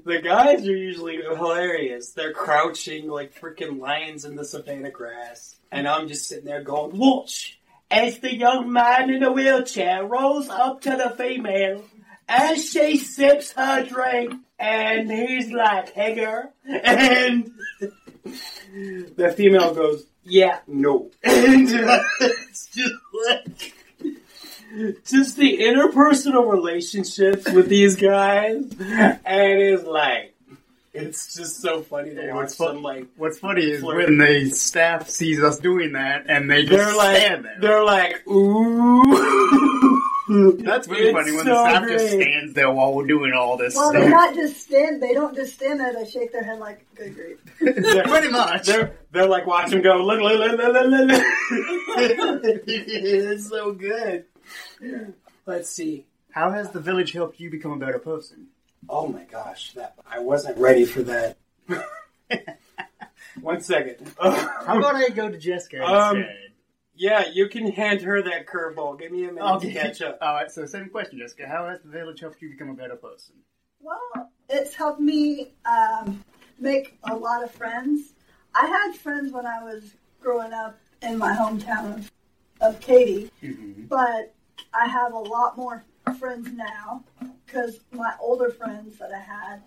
the 0.05 0.21
guys 0.21 0.67
are 0.67 0.77
usually 0.77 1.17
hilarious. 1.17 2.11
They're 2.13 2.33
crouching 2.33 3.09
like 3.09 3.39
freaking 3.39 3.79
lions 3.81 4.25
in 4.25 4.37
the 4.37 4.45
savannah 4.45 4.91
grass, 4.91 5.57
and 5.71 5.87
I'm 5.87 6.09
just 6.09 6.29
sitting 6.29 6.45
there 6.45 6.63
going, 6.63 6.97
"Watch." 6.97 7.59
As 7.89 8.19
the 8.19 8.35
young 8.35 8.73
man 8.73 9.11
in 9.11 9.21
the 9.21 9.31
wheelchair 9.31 10.05
rolls 10.05 10.49
up 10.49 10.81
to 10.83 10.91
the 10.91 11.15
female 11.17 11.85
as 12.29 12.69
she 12.69 12.97
sips 12.97 13.53
her 13.53 13.85
drink, 13.85 14.35
and 14.59 15.11
he's 15.11 15.53
like, 15.53 15.93
"Hey, 15.93 16.15
girl," 16.15 16.53
and 16.65 17.53
the 19.17 19.33
female 19.37 19.75
goes, 19.75 20.05
"Yeah, 20.25 20.59
no," 20.67 21.11
and 21.23 21.69
uh, 21.73 22.01
it's 22.21 22.67
just 22.69 22.95
like 23.29 23.75
just 25.07 25.37
the 25.37 25.59
interpersonal 25.59 26.51
relationships 26.51 27.51
with 27.51 27.69
these 27.69 27.97
guys, 27.97 28.65
and 28.81 29.61
it's 29.63 29.85
like 29.85 30.35
it's 30.93 31.35
just 31.35 31.61
so 31.61 31.83
funny 31.83 32.15
to 32.15 32.17
Yeah, 32.23 32.35
watch 32.35 32.43
what's 32.45 32.55
fu- 32.57 32.67
them 32.69 32.83
like. 32.83 33.07
What's 33.17 33.39
funny 33.39 33.63
is 33.71 33.81
Flirt. 33.81 33.97
when 34.09 34.19
the 34.19 34.49
staff 34.51 35.09
sees 35.11 35.43
us 35.43 35.59
doing 35.59 35.93
that 35.93 36.25
and 36.29 36.51
they 36.51 36.63
just 36.65 36.73
They're 36.73 36.97
like, 36.97 37.17
stand 37.19 37.45
there. 37.45 37.59
they're 37.61 37.85
like, 37.85 38.27
ooh. 38.27 39.03
That's 40.29 40.89
really 40.89 41.07
It's 41.11 41.13
funny 41.13 41.33
when 41.33 41.45
so 41.45 41.51
the 41.51 41.69
staff 41.71 41.89
just 41.89 42.09
stands 42.11 42.53
there 42.55 42.71
while 42.71 42.93
we're 42.95 43.07
doing 43.07 43.33
all 43.33 43.57
this 43.57 43.77
Well, 43.77 43.93
they're 43.93 44.11
not 44.11 44.35
just 44.35 44.61
stand. 44.61 45.01
They 45.03 45.15
don't 45.15 45.35
just 45.37 45.55
stand 45.55 45.79
there. 45.79 45.93
They 45.93 46.05
shake 46.05 46.33
their 46.33 46.43
head 46.43 46.59
like, 46.59 46.85
"Good 46.97 47.15
grief." 47.15 47.39
Pretty 47.59 48.29
much. 48.31 48.67
They're 48.67 48.97
they're 49.13 49.29
like 49.29 49.47
watch 49.47 49.73
him 49.73 49.83
go. 49.83 49.99
Look, 50.05 50.21
look, 50.21 50.39
look, 50.39 50.59
look, 50.59 50.73
look, 50.73 50.87
look, 50.91 51.11
look. 51.11 51.23
it's 52.67 53.49
so 53.49 53.73
good. 53.73 54.25
Let's 55.47 55.71
see. 55.71 56.07
How 56.31 56.51
has 56.51 56.71
the 56.71 56.81
village 56.81 57.13
helped 57.13 57.39
you 57.39 57.51
become 57.51 57.73
a 57.73 57.79
better 57.79 57.99
person? 57.99 58.49
Oh 58.89 59.07
my 59.09 59.25
gosh, 59.25 59.73
that 59.75 59.95
I 60.11 60.19
wasn't 60.19 60.59
ready 60.59 60.85
for 60.85 61.03
that. 61.03 61.37
One 63.41 63.61
second. 63.61 64.13
How 64.21 64.79
about 64.79 64.97
I 64.97 65.09
go 65.11 65.29
to 65.31 65.39
Jessica 65.39 65.83
Um, 65.83 66.17
instead? 66.19 66.46
Yeah, 66.97 67.27
you 67.33 67.49
can 67.49 67.71
hand 67.71 68.01
her 68.03 68.23
that 68.23 68.47
curveball. 68.47 68.99
Give 68.99 69.13
me 69.13 69.25
a 69.27 69.33
minute 69.33 69.61
to 69.61 69.73
catch 69.73 70.03
up. 70.03 70.19
Alright, 70.23 70.51
so 70.51 70.67
same 70.67 70.89
question, 70.89 71.19
Jessica. 71.19 71.47
How 71.47 71.69
has 71.69 71.81
the 71.83 71.91
village 71.91 72.21
helped 72.21 72.41
you 72.43 72.51
become 72.51 72.71
a 72.71 72.75
better 72.75 72.97
person? 72.97 73.35
Well, 73.81 74.31
it's 74.49 74.75
helped 74.75 75.01
me 75.01 75.53
um, 75.65 76.25
make 76.59 76.99
a 77.05 77.15
lot 77.15 77.43
of 77.45 77.51
friends. 77.51 78.15
I 78.55 78.67
had 78.67 78.97
friends 78.97 79.33
when 79.33 79.47
I 79.47 79.63
was 79.63 79.95
growing 80.21 80.53
up 80.53 80.79
in 81.03 81.19
my 81.19 81.35
hometown 81.35 81.95
of, 81.97 82.11
of 82.61 82.81
Katy, 82.81 83.31
Mm-hmm. 83.43 83.85
but 83.85 84.35
I 84.73 84.87
have 84.89 85.13
a 85.13 85.19
lot 85.19 85.57
more 85.57 85.85
friends 86.19 86.49
now 86.53 87.05
because 87.45 87.81
my 87.93 88.15
older 88.21 88.51
friends 88.51 88.99
that 88.99 89.13
I 89.13 89.19
had, 89.21 89.63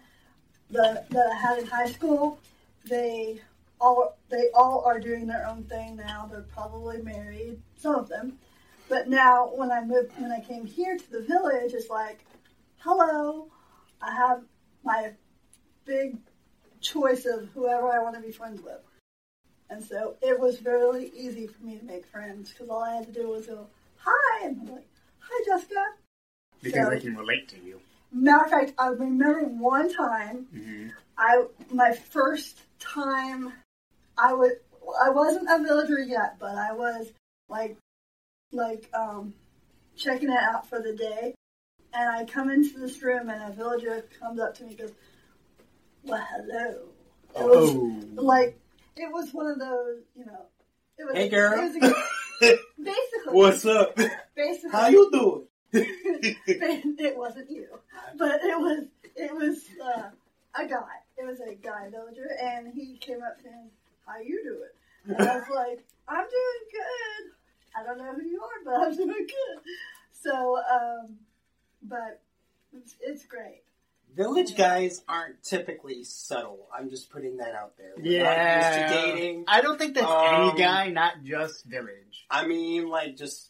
the, 0.72 1.04
that 1.12 1.28
I 1.32 1.36
had 1.36 1.60
in 1.60 1.66
high 1.68 1.92
school, 1.92 2.40
they 2.86 3.40
all 3.80 4.18
they 4.30 4.50
all 4.54 4.84
are 4.86 5.00
doing 5.00 5.28
their 5.28 5.46
own 5.48 5.64
thing 5.64 5.96
now. 5.96 6.28
They're 6.32 6.42
probably 6.42 7.02
married, 7.02 7.60
some 7.78 7.96
of 7.96 8.10
them. 8.10 8.38
But 8.88 9.08
now, 9.08 9.52
when 9.56 9.72
I 9.72 9.84
moved, 9.84 10.12
when 10.20 10.32
I 10.32 10.40
came 10.42 10.66
here 10.66 10.98
to 10.98 11.12
the 11.12 11.22
village, 11.22 11.74
it's 11.74 11.90
like, 11.90 12.26
hello, 12.80 13.48
I 14.02 14.14
have 14.16 14.44
my 14.84 15.12
big 15.86 16.18
choice 16.82 17.26
of 17.26 17.50
whoever 17.54 17.92
I 17.92 18.02
want 18.02 18.16
to 18.16 18.22
be 18.22 18.32
friends 18.32 18.62
with. 18.62 18.80
And 19.70 19.84
so 19.84 20.16
it 20.22 20.40
was 20.40 20.64
really 20.66 21.12
easy 21.16 21.46
for 21.46 21.64
me 21.64 21.78
to 21.78 21.86
make 21.86 22.06
friends 22.08 22.50
because 22.50 22.70
all 22.70 22.84
I 22.84 22.96
had 22.96 23.06
to 23.06 23.12
do 23.12 23.30
was 23.30 23.46
go, 23.46 23.68
hi, 23.98 24.46
and 24.48 24.62
I'm 24.62 24.74
like, 24.76 24.88
hi, 25.20 25.44
Jessica. 25.46 25.86
Because 26.62 26.86
So- 26.86 26.90
they 26.90 27.00
can 27.00 27.16
relate 27.16 27.48
to 27.50 27.60
you. 27.60 27.80
Matter 28.12 28.46
of 28.46 28.50
fact, 28.50 28.74
I 28.80 28.88
remember 28.88 29.42
one 29.44 29.94
time, 29.94 30.48
Mm-hmm. 30.56 30.88
I 31.16 31.46
my 31.72 31.92
first 31.94 32.60
time, 32.80 33.54
I 34.22 34.34
was 34.34 34.52
I 35.02 35.10
wasn't 35.10 35.48
a 35.50 35.64
villager 35.64 36.00
yet, 36.00 36.38
but 36.40 36.56
I 36.58 36.74
was 36.74 37.08
like 37.48 37.78
like 38.52 38.90
um 38.94 39.34
checking 39.96 40.30
it 40.30 40.40
out 40.40 40.68
for 40.68 40.82
the 40.82 40.94
day, 40.96 41.36
and 41.94 42.10
I 42.10 42.26
come 42.26 42.50
into 42.50 42.80
this 42.80 43.02
room 43.02 43.30
and 43.30 43.44
a 43.52 43.56
villager 43.56 44.06
comes 44.20 44.40
up 44.40 44.56
to 44.56 44.64
me 44.64 44.70
and 44.72 44.80
goes, 44.80 44.92
"Well, 46.04 46.26
hello." 46.32 46.90
It 47.40 47.46
was 47.46 47.70
Oh. 47.70 48.22
like 48.22 48.60
it 48.96 49.12
was 49.12 49.34
one 49.34 49.48
of 49.48 49.60
those, 49.60 50.02
you 50.16 50.26
know. 50.26 50.46
It 50.98 51.06
was, 51.06 51.16
Hey, 51.16 51.30
girl. 51.30 51.54
It 51.58 51.62
was 51.62 51.76
a, 51.76 52.58
basically, 52.84 53.34
What's 53.34 53.66
up? 53.66 53.96
basically, 54.36 54.70
How 54.72 54.88
you 54.88 55.10
doing? 55.12 55.46
it 55.72 57.18
wasn't 57.18 57.50
you, 57.50 57.68
but 58.18 58.44
it 58.44 58.60
was 58.60 58.86
it 59.16 59.34
was 59.34 59.66
uh, 59.82 60.10
a 60.56 60.68
guy. 60.68 60.96
It 61.18 61.26
was 61.26 61.40
a 61.42 61.54
guy 61.54 61.90
villager, 61.90 62.28
and 62.42 62.74
he 62.74 62.98
came 62.98 63.22
up 63.24 63.38
to 63.44 63.46
me. 63.46 63.70
And, 64.10 64.18
How 64.18 64.22
you 64.24 64.44
doing? 64.44 65.18
And 65.18 65.28
I 65.30 65.36
was 65.36 65.48
like, 65.54 65.86
I'm 66.08 66.26
doing 66.26 66.64
good. 66.72 67.32
I 67.80 67.84
don't 67.84 67.98
know 67.98 68.14
who 68.14 68.28
you 68.28 68.42
are, 68.42 68.64
but 68.66 68.88
I'm 68.88 68.96
doing 68.98 69.28
good. 69.28 69.62
So, 70.12 70.58
um, 70.58 71.16
but 71.84 72.22
it's, 72.76 72.96
it's 73.02 73.26
great. 73.26 73.64
Village 74.16 74.58
guys 74.58 75.04
aren't 75.08 75.42
typically 75.44 76.04
subtle. 76.04 76.68
I'm 76.76 76.90
just 76.90 77.12
putting 77.12 77.38
that 77.38 77.54
out 77.54 77.78
there. 77.78 77.92
We're 77.96 78.12
Yeah. 78.12 78.24
not 78.24 78.90
used 78.90 78.94
to 78.94 79.14
dating. 79.16 79.46
I 79.48 79.62
don't 79.62 79.78
think 79.78 79.94
that's 79.94 80.08
Um, 80.08 80.50
any 80.50 80.58
guy, 80.60 80.90
not 80.90 81.24
just 81.24 81.64
village. 81.66 82.26
I 82.30 82.48
mean, 82.48 82.90
like 82.90 83.16
just 83.16 83.50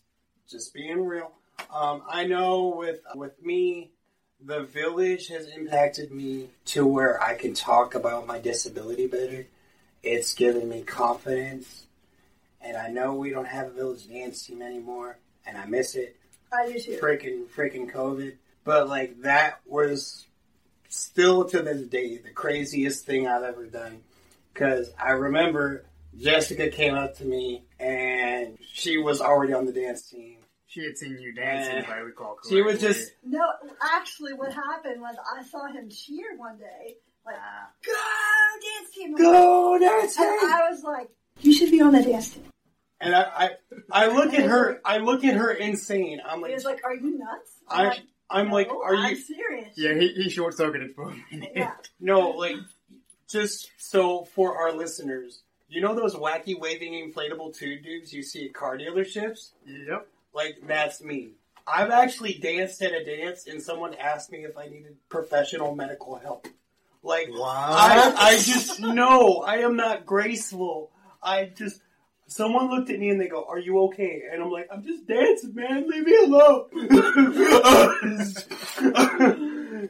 just 0.50 0.74
being 0.74 1.06
real. 1.06 1.32
Um, 1.74 2.04
I 2.10 2.26
know 2.26 2.74
with 2.76 3.00
with 3.16 3.42
me, 3.42 3.92
the 4.44 4.64
village 4.64 5.28
has 5.30 5.48
impacted 5.48 6.12
me 6.12 6.50
to 6.66 6.86
where 6.86 7.22
I 7.24 7.36
can 7.36 7.54
talk 7.54 7.96
about 7.96 8.28
my 8.28 8.40
disability 8.40 9.08
better. 9.08 9.48
It's 10.04 10.34
given 10.34 10.70
me 10.70 10.82
confidence, 10.82 11.88
and 12.62 12.78
I 12.78 12.88
know 12.88 13.16
we 13.16 13.32
don't 13.32 13.48
have 13.48 13.68
a 13.68 13.72
village 13.72 14.08
dance 14.08 14.46
team 14.46 14.62
anymore, 14.62 15.20
and 15.46 15.58
I 15.58 15.66
miss 15.66 15.96
it. 15.96 16.16
I 16.52 16.72
do 16.72 16.80
too. 16.80 17.00
Freaking, 17.02 17.46
freaking 17.48 17.92
COVID. 17.92 18.36
But 18.64 18.88
like 18.88 19.22
that 19.22 19.60
was 19.66 20.26
still 20.90 21.46
to 21.46 21.62
this 21.62 21.82
day 21.88 22.18
the 22.18 22.32
craziest 22.32 23.06
thing 23.06 23.28
I've 23.28 23.44
ever 23.44 23.66
done. 23.66 24.02
Because 24.54 24.92
I 25.00 25.12
remember 25.12 25.86
Jessica 26.18 26.70
came 26.70 26.96
up 26.96 27.18
to 27.18 27.26
me, 27.26 27.64
and 27.80 28.58
she 28.74 28.98
was 28.98 29.22
already 29.22 29.54
on 29.54 29.66
the 29.66 29.72
dance 29.72 30.10
team. 30.10 30.38
She 30.68 30.84
had 30.84 30.98
seen 30.98 31.18
you 31.20 31.34
dancing, 31.34 31.78
if 31.78 31.90
I 31.90 31.98
recall 31.98 32.36
correctly. 32.36 32.58
She 32.58 32.62
was 32.62 32.80
just 32.80 33.12
No, 33.24 33.42
actually, 33.82 34.34
what 34.34 34.54
happened 34.54 35.02
was 35.02 35.16
I 35.36 35.44
saw 35.44 35.66
him 35.66 35.90
cheer 35.90 36.38
one 36.38 36.58
day, 36.58 36.98
like, 37.26 37.36
go 37.86 37.94
dance 38.62 38.96
team. 38.96 39.16
go 39.16 39.78
dance 39.80 40.18
And 40.18 40.40
team. 40.40 40.50
I 40.52 40.70
was 40.70 40.84
like, 40.84 41.10
you 41.42 41.54
should 41.54 41.72
be 41.72 41.82
on 41.82 41.94
the 41.94 42.02
dance 42.04 42.32
team. 42.34 42.44
And 43.02 43.16
I, 43.16 43.22
I, 43.22 43.50
I 43.92 44.08
look 44.08 44.34
at 44.34 44.44
her. 44.46 44.82
I 44.84 44.98
look 44.98 45.24
at 45.24 45.36
her 45.36 45.52
insane. 45.52 46.20
I'm 46.26 46.40
He 46.40 46.44
like, 46.44 46.54
was 46.56 46.66
like, 46.66 46.82
are 46.84 46.94
you 46.94 47.18
nuts? 47.18 47.52
I'm 47.70 47.80
I, 47.86 47.90
like, 47.90 48.00
I'm 48.30 48.52
like, 48.52 48.70
are 48.70 48.96
I'm 48.96 49.12
you? 49.12 49.16
serious? 49.16 49.74
Yeah, 49.78 49.94
he, 49.94 50.10
he 50.10 50.30
short 50.30 50.56
circuited 50.56 50.96
for 50.96 51.10
a 51.10 51.16
minute. 51.32 51.52
Yeah. 51.56 51.72
No, 52.02 52.30
like, 52.32 52.56
just 53.30 53.70
so 53.78 54.26
for 54.26 54.58
our 54.58 54.74
listeners, 54.74 55.44
you 55.70 55.82
know 55.82 55.96
those 55.96 56.16
wacky 56.16 56.60
waving 56.60 56.94
inflatable 56.94 57.56
tube 57.56 57.84
tubes 57.84 58.12
you 58.12 58.24
see 58.24 58.46
at 58.48 58.54
car 58.54 58.78
dealerships? 58.78 59.52
Yep. 59.66 60.08
Like 60.34 60.58
that's 60.68 61.02
me. 61.02 61.30
I've 61.68 61.92
actually 61.92 62.34
danced 62.34 62.82
at 62.82 62.94
a 62.94 63.04
dance, 63.06 63.46
and 63.48 63.62
someone 63.62 63.94
asked 63.94 64.32
me 64.32 64.40
if 64.40 64.58
I 64.58 64.66
needed 64.68 64.96
professional 65.10 65.76
medical 65.76 66.16
help. 66.18 66.48
Like, 67.02 67.30
I, 67.34 68.14
I 68.18 68.38
just 68.38 68.80
no, 68.80 69.38
I 69.42 69.58
am 69.58 69.76
not 69.76 70.06
graceful. 70.06 70.92
I 71.24 71.46
just. 71.46 71.82
Someone 72.28 72.70
looked 72.70 72.92
at 72.92 73.00
me 73.00 73.10
and 73.10 73.20
they 73.20 73.28
go, 73.28 73.44
"Are 73.50 73.58
you 73.58 73.80
okay?" 73.86 74.22
And 74.32 74.44
I'm 74.44 74.52
like, 74.52 74.68
"I'm 74.72 74.84
just 74.86 75.08
dancing, 75.08 75.56
man. 75.56 75.90
Leave 75.90 76.06
me 76.06 76.16
alone." 76.26 76.66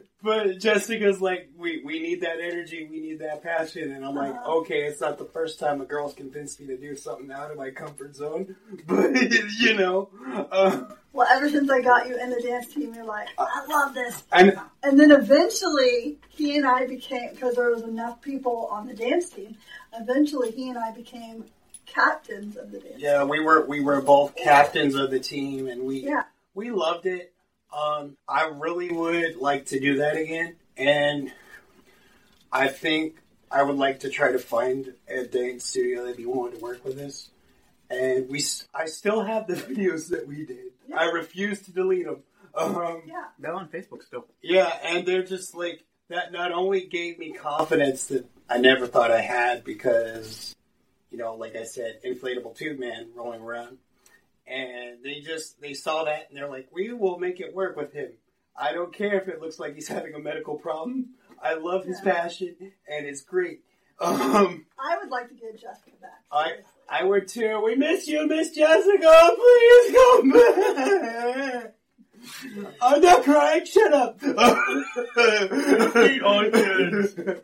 but 0.22 0.58
Jessica's 0.58 1.20
like, 1.20 1.50
"We 1.56 1.82
we 1.84 2.00
need 2.00 2.22
that 2.22 2.40
energy. 2.40 2.86
We 2.90 3.00
need 3.00 3.18
that 3.18 3.42
passion." 3.42 3.92
And 3.92 4.04
I'm 4.06 4.14
like, 4.14 4.32
Uh-huh. 4.34 4.58
"Okay, 4.60 4.84
it's 4.84 5.00
not 5.02 5.18
the 5.18 5.26
first 5.26 5.58
time 5.58 5.80
a 5.82 5.84
girl's 5.84 6.14
convinced 6.14 6.60
me 6.60 6.66
to 6.68 6.76
do 6.78 6.96
something 6.96 7.30
out 7.30 7.50
of 7.50 7.56
my 7.58 7.70
comfort 7.70 8.14
zone, 8.16 8.56
but 8.86 9.10
you 9.58 9.74
know." 9.74 10.08
Uh, 10.50 10.84
Well, 11.12 11.26
ever 11.30 11.48
since 11.48 11.68
I 11.70 11.80
got 11.80 12.06
you 12.08 12.16
in 12.16 12.30
the 12.30 12.40
dance 12.40 12.72
team, 12.72 12.94
you're 12.94 13.04
like, 13.04 13.28
I 13.36 13.66
love 13.68 13.94
this. 13.94 14.22
and 14.32 14.58
And 14.82 14.98
then 14.98 15.10
eventually, 15.10 16.18
he 16.28 16.56
and 16.56 16.66
I 16.66 16.86
became, 16.86 17.30
because 17.30 17.56
there 17.56 17.70
was 17.70 17.82
enough 17.82 18.22
people 18.22 18.68
on 18.70 18.86
the 18.86 18.94
dance 18.94 19.30
team, 19.30 19.56
eventually 19.92 20.52
he 20.52 20.68
and 20.68 20.78
I 20.78 20.92
became 20.92 21.44
captains 21.86 22.56
of 22.56 22.70
the 22.70 22.78
dance 22.78 22.94
yeah, 22.98 23.24
we 23.24 23.40
were 23.40 23.66
we 23.66 23.80
were 23.80 24.00
both 24.00 24.36
captains 24.36 24.94
of 24.94 25.10
the 25.10 25.18
team, 25.18 25.66
and 25.66 25.82
we 25.82 26.04
Yeah. 26.06 26.22
we 26.54 26.70
loved 26.70 27.06
it. 27.06 27.32
Um, 27.76 28.16
I 28.28 28.44
really 28.46 28.90
would 28.92 29.36
like 29.36 29.66
to 29.66 29.80
do 29.80 29.96
that 29.98 30.16
again, 30.16 30.54
and 30.76 31.32
I 32.52 32.68
think 32.68 33.16
I 33.50 33.62
would 33.64 33.76
like 33.76 34.00
to 34.00 34.10
try 34.10 34.30
to 34.32 34.38
find 34.38 34.94
a 35.08 35.24
dance 35.24 35.64
studio 35.64 36.02
that'd 36.02 36.16
be 36.16 36.26
willing 36.26 36.52
to 36.52 36.58
work 36.58 36.84
with 36.84 36.98
us. 37.00 37.30
And 37.90 38.28
we, 38.28 38.44
I 38.72 38.86
still 38.86 39.24
have 39.24 39.48
the 39.48 39.54
videos 39.68 40.10
that 40.10 40.26
we 40.28 40.44
did. 40.46 40.70
I 40.96 41.06
refuse 41.06 41.60
to 41.62 41.72
delete 41.72 42.04
them. 42.06 42.22
Um, 42.54 43.02
Yeah. 43.06 43.24
They're 43.38 43.54
on 43.54 43.68
Facebook 43.68 44.02
still. 44.02 44.26
yeah, 44.42 44.72
and 44.84 45.06
they're 45.06 45.22
just 45.22 45.54
like 45.54 45.84
that. 46.08 46.32
Not 46.32 46.52
only 46.52 46.86
gave 46.86 47.18
me 47.18 47.32
confidence 47.32 48.06
that 48.06 48.26
I 48.48 48.58
never 48.58 48.86
thought 48.86 49.10
I 49.12 49.20
had 49.20 49.62
because, 49.64 50.54
you 51.10 51.18
know, 51.18 51.34
like 51.34 51.54
I 51.56 51.62
said, 51.64 52.00
inflatable 52.04 52.56
tube 52.56 52.78
man 52.80 53.10
rolling 53.14 53.40
around, 53.40 53.78
and 54.46 55.02
they 55.04 55.20
just 55.20 55.60
they 55.60 55.74
saw 55.74 56.04
that 56.04 56.26
and 56.28 56.36
they're 56.36 56.48
like, 56.50 56.68
we 56.72 56.92
will 56.92 57.18
make 57.18 57.40
it 57.40 57.54
work 57.54 57.76
with 57.76 57.92
him. 57.92 58.10
I 58.56 58.72
don't 58.72 58.92
care 58.92 59.20
if 59.20 59.28
it 59.28 59.40
looks 59.40 59.58
like 59.58 59.74
he's 59.74 59.88
having 59.96 60.14
a 60.14 60.18
medical 60.18 60.56
problem. 60.56 61.10
I 61.42 61.54
love 61.54 61.84
his 61.84 62.00
Yeah. 62.04 62.12
passion 62.12 62.56
and 62.88 63.06
it's 63.06 63.22
great. 63.22 63.60
Um, 64.02 64.64
I 64.78 64.96
would 64.96 65.10
like 65.10 65.28
to 65.28 65.34
get 65.34 65.60
Jessica 65.60 65.90
back. 66.00 66.22
I 66.32 66.44
seriously. 66.46 66.64
I 66.64 66.79
would 67.04 67.28
too. 67.28 67.60
We 67.64 67.76
miss 67.76 68.08
you, 68.08 68.26
Miss 68.26 68.50
Jessica. 68.50 69.30
Please 69.36 69.94
come 69.94 70.30
back. 70.30 71.74
I'm 72.82 73.00
not 73.00 73.22
crying. 73.24 73.64
Shut 73.64 73.92
up. 73.92 74.20
Kids. 76.54 77.14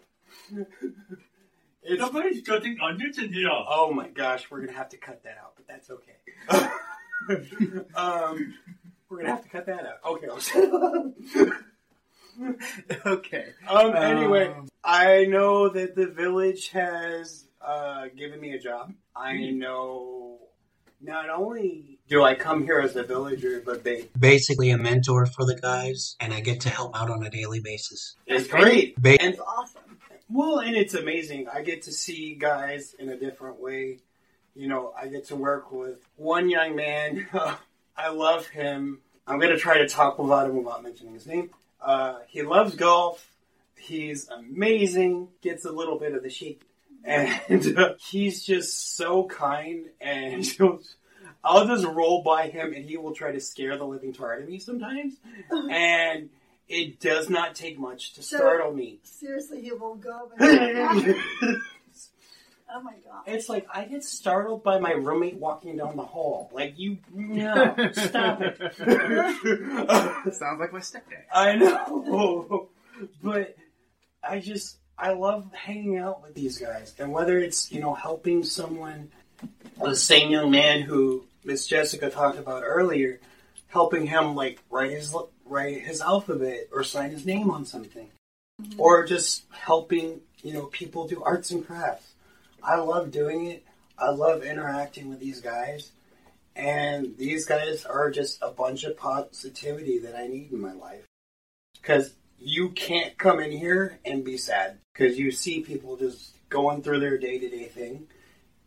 It's, 1.88 2.00
Nobody's 2.00 2.42
cutting 2.42 2.78
onions 2.82 3.16
in 3.18 3.32
here. 3.32 3.48
oh 3.48 3.92
my 3.92 4.08
gosh, 4.08 4.50
we're 4.50 4.58
gonna 4.62 4.76
have 4.76 4.88
to 4.88 4.96
cut 4.96 5.22
that 5.22 5.38
out, 5.40 5.52
but 5.54 5.68
that's 5.68 5.88
okay. 5.88 6.16
um, 7.94 8.54
we're 9.08 9.18
gonna 9.18 9.30
have 9.30 9.44
to 9.44 9.48
cut 9.48 9.66
that 9.66 9.86
out. 9.86 10.00
Okay. 10.04 10.26
okay. 13.06 13.52
um. 13.68 13.94
Anyway, 13.94 14.48
Um, 14.48 14.66
I 14.82 15.26
know 15.26 15.68
that 15.68 15.94
the 15.94 16.08
village 16.08 16.70
has 16.70 17.45
uh, 17.66 18.06
given 18.16 18.40
me 18.40 18.52
a 18.52 18.58
job. 18.58 18.92
I 19.14 19.50
know 19.50 20.38
not 21.00 21.28
only 21.28 21.98
do 22.08 22.22
I 22.22 22.34
come 22.34 22.62
here 22.64 22.78
as 22.80 22.96
a 22.96 23.02
villager, 23.02 23.62
but 23.64 23.84
they 23.84 24.08
basically 24.18 24.70
a 24.70 24.78
mentor 24.78 25.26
for 25.26 25.44
the 25.44 25.56
guys, 25.56 26.16
and 26.20 26.32
I 26.32 26.40
get 26.40 26.60
to 26.62 26.68
help 26.70 26.98
out 26.98 27.10
on 27.10 27.24
a 27.26 27.30
daily 27.30 27.60
basis. 27.60 28.16
it's 28.26 28.46
great. 28.46 29.00
Ba- 29.02 29.20
And 29.20 29.34
It's 29.34 29.42
awesome. 29.42 29.98
well, 30.30 30.60
and 30.60 30.74
it's 30.76 30.94
amazing. 30.94 31.48
I 31.48 31.62
get 31.62 31.82
to 31.82 31.92
see 31.92 32.34
guys 32.34 32.94
in 32.98 33.08
a 33.10 33.16
different 33.18 33.60
way. 33.60 33.98
You 34.54 34.68
know, 34.68 34.92
I 34.98 35.08
get 35.08 35.26
to 35.26 35.36
work 35.36 35.70
with 35.70 35.98
one 36.16 36.48
young 36.48 36.74
man. 36.76 37.26
I 37.96 38.08
love 38.10 38.46
him. 38.48 39.00
I'm 39.26 39.38
gonna 39.40 39.58
try 39.58 39.78
to 39.78 39.88
talk 39.88 40.18
about 40.18 40.48
him 40.48 40.56
without 40.56 40.82
mentioning 40.82 41.12
his 41.14 41.26
name. 41.26 41.50
Uh, 41.80 42.20
he 42.28 42.42
loves 42.42 42.74
golf. 42.74 43.28
He's 43.76 44.28
amazing. 44.28 45.28
Gets 45.42 45.64
a 45.66 45.72
little 45.72 45.98
bit 45.98 46.14
of 46.14 46.22
the 46.22 46.30
shake, 46.30 46.62
and 47.06 47.78
uh, 47.78 47.94
he's 48.10 48.44
just 48.44 48.96
so 48.96 49.24
kind. 49.24 49.86
And 50.00 50.44
I'll 51.44 51.66
just 51.66 51.84
roll 51.86 52.22
by 52.22 52.48
him, 52.48 52.72
and 52.74 52.84
he 52.84 52.96
will 52.96 53.14
try 53.14 53.32
to 53.32 53.40
scare 53.40 53.76
the 53.78 53.84
living 53.86 54.12
tar 54.12 54.34
out 54.34 54.42
of 54.42 54.48
me 54.48 54.58
sometimes. 54.58 55.14
And 55.70 56.30
it 56.68 56.98
does 56.98 57.30
not 57.30 57.54
take 57.54 57.78
much 57.78 58.14
to 58.14 58.22
So- 58.22 58.36
startle 58.38 58.72
me. 58.72 58.98
Seriously, 59.04 59.62
he 59.62 59.70
will 59.72 59.94
go. 59.94 60.30
Oh 62.68 62.80
my 62.82 62.94
god. 63.04 63.22
It's 63.26 63.48
like 63.48 63.66
I 63.72 63.84
get 63.84 64.02
startled 64.02 64.64
by 64.64 64.80
my 64.80 64.90
roommate 64.90 65.36
walking 65.36 65.76
down 65.76 65.96
the 65.96 66.02
hall. 66.02 66.50
Like 66.52 66.76
you, 66.76 66.98
no, 67.14 67.74
stop 67.92 68.40
it. 68.42 68.58
Sounds 70.34 70.58
like 70.60 70.72
my 70.72 70.80
stepdad. 70.80 71.22
I 71.32 71.54
know, 71.54 72.68
but 73.22 73.54
I 74.28 74.40
just 74.40 74.78
I 74.98 75.12
love 75.12 75.52
hanging 75.52 75.98
out 75.98 76.22
with 76.22 76.34
these 76.34 76.58
guys, 76.58 76.94
and 76.98 77.12
whether 77.12 77.38
it's 77.38 77.70
you 77.70 77.80
know 77.80 77.94
helping 77.94 78.44
someone, 78.44 79.10
the 79.82 79.96
same 79.96 80.30
young 80.30 80.50
man 80.50 80.82
who 80.82 81.26
Miss 81.44 81.66
Jessica 81.66 82.10
talked 82.10 82.38
about 82.38 82.62
earlier, 82.64 83.20
helping 83.68 84.06
him 84.06 84.34
like 84.34 84.60
write 84.70 84.92
his 84.92 85.14
write 85.44 85.82
his 85.82 86.00
alphabet 86.00 86.68
or 86.72 86.82
sign 86.82 87.10
his 87.10 87.26
name 87.26 87.50
on 87.50 87.66
something, 87.66 88.08
mm-hmm. 88.60 88.80
or 88.80 89.04
just 89.04 89.44
helping 89.50 90.20
you 90.42 90.52
know 90.52 90.66
people 90.66 91.06
do 91.06 91.22
arts 91.22 91.50
and 91.50 91.66
crafts. 91.66 92.12
I 92.62 92.76
love 92.76 93.10
doing 93.10 93.46
it. 93.46 93.64
I 93.98 94.10
love 94.10 94.42
interacting 94.42 95.08
with 95.08 95.20
these 95.20 95.40
guys. 95.40 95.92
And 96.54 97.16
these 97.18 97.44
guys 97.44 97.84
are 97.84 98.10
just 98.10 98.38
a 98.40 98.50
bunch 98.50 98.84
of 98.84 98.96
positivity 98.96 99.98
that 100.00 100.16
I 100.16 100.26
need 100.26 100.52
in 100.52 100.60
my 100.60 100.72
life. 100.72 101.04
Because 101.74 102.14
you 102.38 102.70
can't 102.70 103.16
come 103.18 103.40
in 103.40 103.50
here 103.50 103.98
and 104.04 104.24
be 104.24 104.36
sad. 104.36 104.78
Because 104.92 105.18
you 105.18 105.30
see 105.30 105.60
people 105.60 105.96
just 105.96 106.32
going 106.48 106.82
through 106.82 107.00
their 107.00 107.18
day 107.18 107.38
to 107.38 107.48
day 107.48 107.64
thing. 107.64 108.06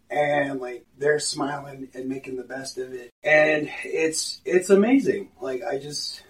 And 0.10 0.60
like 0.60 0.86
they're 0.98 1.20
smiling 1.20 1.90
and 1.94 2.10
making 2.10 2.38
the 2.38 2.44
best 2.44 2.78
of 2.78 2.94
it. 2.94 3.12
And 3.24 3.70
it's 3.84 4.42
it's 4.44 4.70
amazing. 4.70 5.30
Like 5.40 5.64
I 5.64 5.78
just 5.78 6.24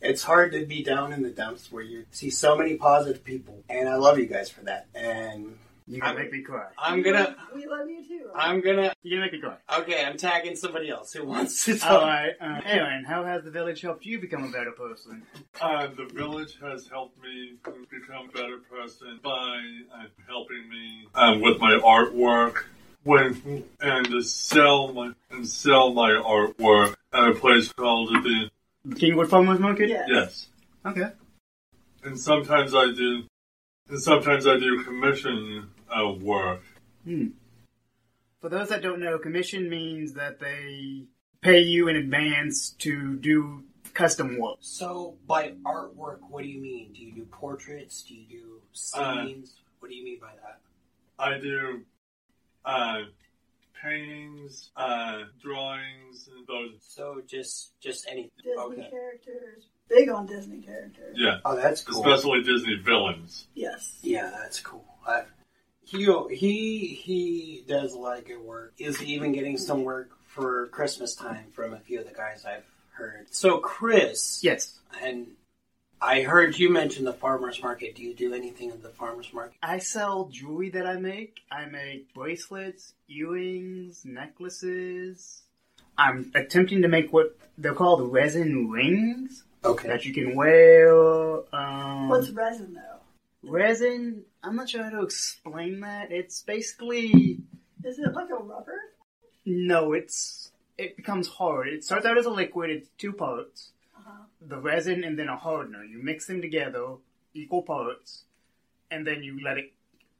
it's 0.00 0.22
hard 0.22 0.52
to 0.52 0.66
be 0.66 0.82
down 0.82 1.12
in 1.12 1.22
the 1.22 1.30
dumps 1.30 1.70
where 1.70 1.82
you 1.82 2.06
see 2.10 2.30
so 2.30 2.56
many 2.56 2.74
positive 2.76 3.22
people. 3.24 3.62
And 3.68 3.88
I 3.88 3.96
love 3.96 4.18
you 4.18 4.26
guys 4.26 4.50
for 4.50 4.62
that. 4.62 4.86
And 4.94 5.58
You 5.86 6.00
gonna 6.00 6.12
I'm- 6.12 6.22
make 6.22 6.32
me 6.32 6.42
cry. 6.42 6.66
I'm 6.78 7.02
gonna 7.02 7.36
We 7.54 7.66
love 7.66 7.88
you 7.88 8.04
too. 8.06 8.30
I'm 8.34 8.60
gonna 8.60 8.92
You 9.02 9.16
gonna 9.16 9.22
make 9.26 9.32
me 9.32 9.40
cry. 9.40 9.56
Okay, 9.80 10.04
I'm 10.04 10.16
tagging 10.16 10.54
somebody 10.56 10.88
else 10.90 11.12
who 11.12 11.24
wants 11.24 11.64
to 11.64 11.72
All 11.72 11.78
talk. 11.78 12.02
right. 12.02 12.32
Uh, 12.40 12.60
Aaron, 12.64 13.04
how 13.04 13.24
has 13.24 13.42
the 13.44 13.50
village 13.50 13.80
helped 13.80 14.04
you 14.06 14.20
become 14.20 14.44
a 14.44 14.48
better 14.50 14.72
person? 14.72 15.22
Uh, 15.60 15.88
the 15.88 16.04
village 16.12 16.58
has 16.62 16.88
helped 16.88 17.20
me 17.22 17.54
become 17.90 18.28
a 18.28 18.32
better 18.32 18.58
person 18.70 19.18
by 19.22 19.60
uh, 19.94 20.04
helping 20.28 20.68
me 20.68 21.06
um, 21.14 21.40
with 21.40 21.58
my 21.60 21.72
artwork, 21.74 22.64
when 23.04 23.64
and 23.80 24.06
to 24.06 24.22
sell 24.22 24.92
my 24.92 25.12
and 25.30 25.46
sell 25.48 25.92
my 25.92 26.10
artwork 26.10 26.94
at 27.12 27.28
a 27.30 27.34
place 27.34 27.72
called 27.72 28.10
the 28.10 28.50
Kingwood 28.90 29.28
Farmers 29.28 29.58
Market. 29.58 29.88
Yeah. 29.90 30.04
yes. 30.08 30.46
Okay. 30.86 31.08
and 32.04 32.18
sometimes 32.18 32.74
I 32.74 32.86
do, 32.92 33.24
and 33.90 34.00
sometimes 34.00 34.46
I 34.46 34.56
do 34.58 34.82
commission 34.84 35.70
uh, 35.90 36.12
work. 36.20 36.62
For 37.04 38.48
those 38.48 38.68
that 38.68 38.82
don't 38.82 39.00
know, 39.00 39.18
commission 39.18 39.68
means 39.68 40.14
that 40.14 40.38
they 40.40 41.04
pay 41.42 41.60
you 41.60 41.88
in 41.88 41.96
advance 41.96 42.70
to 42.78 43.16
do 43.16 43.64
custom 43.92 44.38
work. 44.38 44.58
So, 44.60 45.16
by 45.26 45.52
artwork, 45.64 46.18
what 46.28 46.42
do 46.42 46.48
you 46.48 46.60
mean? 46.60 46.92
Do 46.94 47.00
you 47.02 47.12
do 47.12 47.24
portraits? 47.26 48.02
Do 48.02 48.14
you 48.14 48.24
do 48.28 48.60
Uh, 48.94 49.24
scenes? 49.26 49.56
what 49.80 49.88
do 49.90 49.94
you 49.96 50.04
mean 50.04 50.20
by 50.20 50.32
that? 50.42 50.60
I 51.18 51.38
do 51.38 51.82
uh, 52.64 53.02
paintings, 53.82 54.70
uh, 54.76 55.24
drawings, 55.42 56.28
and 56.34 56.46
those. 56.46 56.78
So, 56.80 57.22
just 57.26 57.72
just 57.80 58.06
anything. 58.08 58.30
Disney 58.44 58.58
Okay. 58.62 58.90
characters. 58.90 59.64
Big 59.90 60.08
on 60.08 60.24
Disney 60.26 60.60
characters. 60.62 61.16
Yeah, 61.18 61.40
Oh, 61.44 61.56
that's 61.56 61.82
cool. 61.82 62.00
especially 62.00 62.42
Disney 62.42 62.76
villains. 62.76 63.46
Yes. 63.54 63.98
Yeah, 64.02 64.30
that's 64.40 64.60
cool. 64.60 64.84
I, 65.06 65.24
he 65.84 66.06
he 66.30 66.86
he 66.94 67.64
does 67.66 67.92
a 67.92 67.98
lot 67.98 68.18
of 68.18 68.24
good 68.24 68.40
work. 68.40 68.72
Is 68.78 69.02
even 69.02 69.32
getting 69.32 69.58
some 69.58 69.82
work 69.82 70.10
for 70.28 70.68
Christmas 70.68 71.14
time 71.16 71.46
from 71.52 71.74
a 71.74 71.78
few 71.80 71.98
of 72.00 72.06
the 72.06 72.14
guys 72.14 72.44
I've 72.46 72.64
heard. 72.92 73.26
So, 73.34 73.58
Chris, 73.58 74.40
Yes. 74.44 74.78
and 75.02 75.26
I 76.00 76.22
heard 76.22 76.56
you 76.58 76.70
mention 76.70 77.04
the 77.04 77.12
farmers 77.12 77.60
market. 77.62 77.96
Do 77.96 78.02
you 78.02 78.14
do 78.14 78.32
anything 78.32 78.70
at 78.70 78.82
the 78.82 78.88
farmers 78.90 79.30
market? 79.34 79.56
I 79.62 79.78
sell 79.78 80.28
jewelry 80.32 80.70
that 80.70 80.86
I 80.86 80.96
make. 80.96 81.40
I 81.50 81.66
make 81.66 82.14
bracelets, 82.14 82.94
earrings, 83.08 84.04
necklaces. 84.04 85.42
I'm 85.98 86.30
attempting 86.34 86.82
to 86.82 86.88
make 86.88 87.12
what 87.12 87.36
they're 87.58 87.74
called 87.74 88.12
resin 88.12 88.70
rings 88.70 89.42
Okay. 89.64 89.88
that 89.88 90.04
you 90.04 90.12
can 90.14 90.34
wear. 90.34 90.90
Um, 91.54 92.08
What's 92.08 92.30
resin 92.30 92.74
though? 92.74 93.50
resin? 93.50 94.22
I'm 94.42 94.56
not 94.56 94.68
sure 94.70 94.82
how 94.82 94.90
to 94.90 95.02
explain 95.02 95.80
that. 95.80 96.10
It's 96.12 96.42
basically 96.42 97.38
Is 97.84 97.98
it 97.98 98.12
like 98.14 98.30
a 98.30 98.42
rubber? 98.42 98.78
no. 99.44 99.92
It's 99.92 100.50
it 100.78 100.96
becomes 100.96 101.28
hard. 101.28 101.68
It 101.68 101.84
starts 101.84 102.06
out 102.06 102.16
as 102.18 102.24
a 102.26 102.30
liquid. 102.30 102.70
It's 102.70 102.88
two 102.98 103.12
parts. 103.12 103.72
Uh-huh. 103.98 104.24
the 104.40 104.56
resin 104.56 105.04
and 105.04 105.18
then 105.18 105.28
a 105.28 105.36
hardener. 105.36 105.84
You 105.84 106.02
mix 106.02 106.26
them 106.26 106.40
together, 106.40 106.86
equal 107.34 107.62
parts, 107.62 108.22
and 108.90 109.06
then 109.06 109.22
you 109.22 109.40
let 109.44 109.58
it 109.58 109.72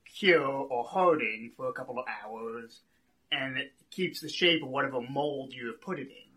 cure 0.04 0.42
or 0.46 0.84
harden 0.84 1.50
for 1.56 1.68
a 1.68 1.72
couple 1.72 1.98
of 1.98 2.04
hours, 2.22 2.80
and 3.32 3.56
it 3.56 3.72
keeps 3.90 4.20
the 4.20 4.28
shape 4.28 4.62
of 4.62 4.68
whatever 4.68 5.00
mold 5.00 5.54
you 5.54 5.68
have 5.68 5.80
put 5.80 5.98
it 5.98 6.08
in. 6.08 6.30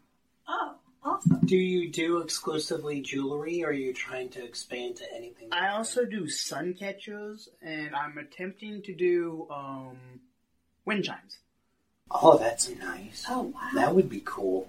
Oh, 0.47 0.75
awesome. 1.05 1.39
Do 1.45 1.57
you 1.57 1.89
do 1.89 2.19
exclusively 2.19 3.01
jewelry, 3.01 3.63
or 3.63 3.67
are 3.69 3.73
you 3.73 3.93
trying 3.93 4.29
to 4.29 4.43
expand 4.43 4.97
to 4.97 5.05
anything? 5.13 5.49
I 5.51 5.69
also 5.69 6.05
do 6.05 6.27
sun 6.27 6.73
catchers, 6.73 7.49
and 7.61 7.95
I'm 7.95 8.17
attempting 8.17 8.81
to 8.83 8.93
do 8.93 9.47
um, 9.51 9.97
wind 10.85 11.03
chimes. 11.05 11.37
Oh, 12.11 12.37
that's 12.37 12.69
nice. 12.69 13.25
Oh 13.29 13.53
wow. 13.53 13.69
That 13.75 13.95
would 13.95 14.09
be 14.09 14.21
cool. 14.25 14.67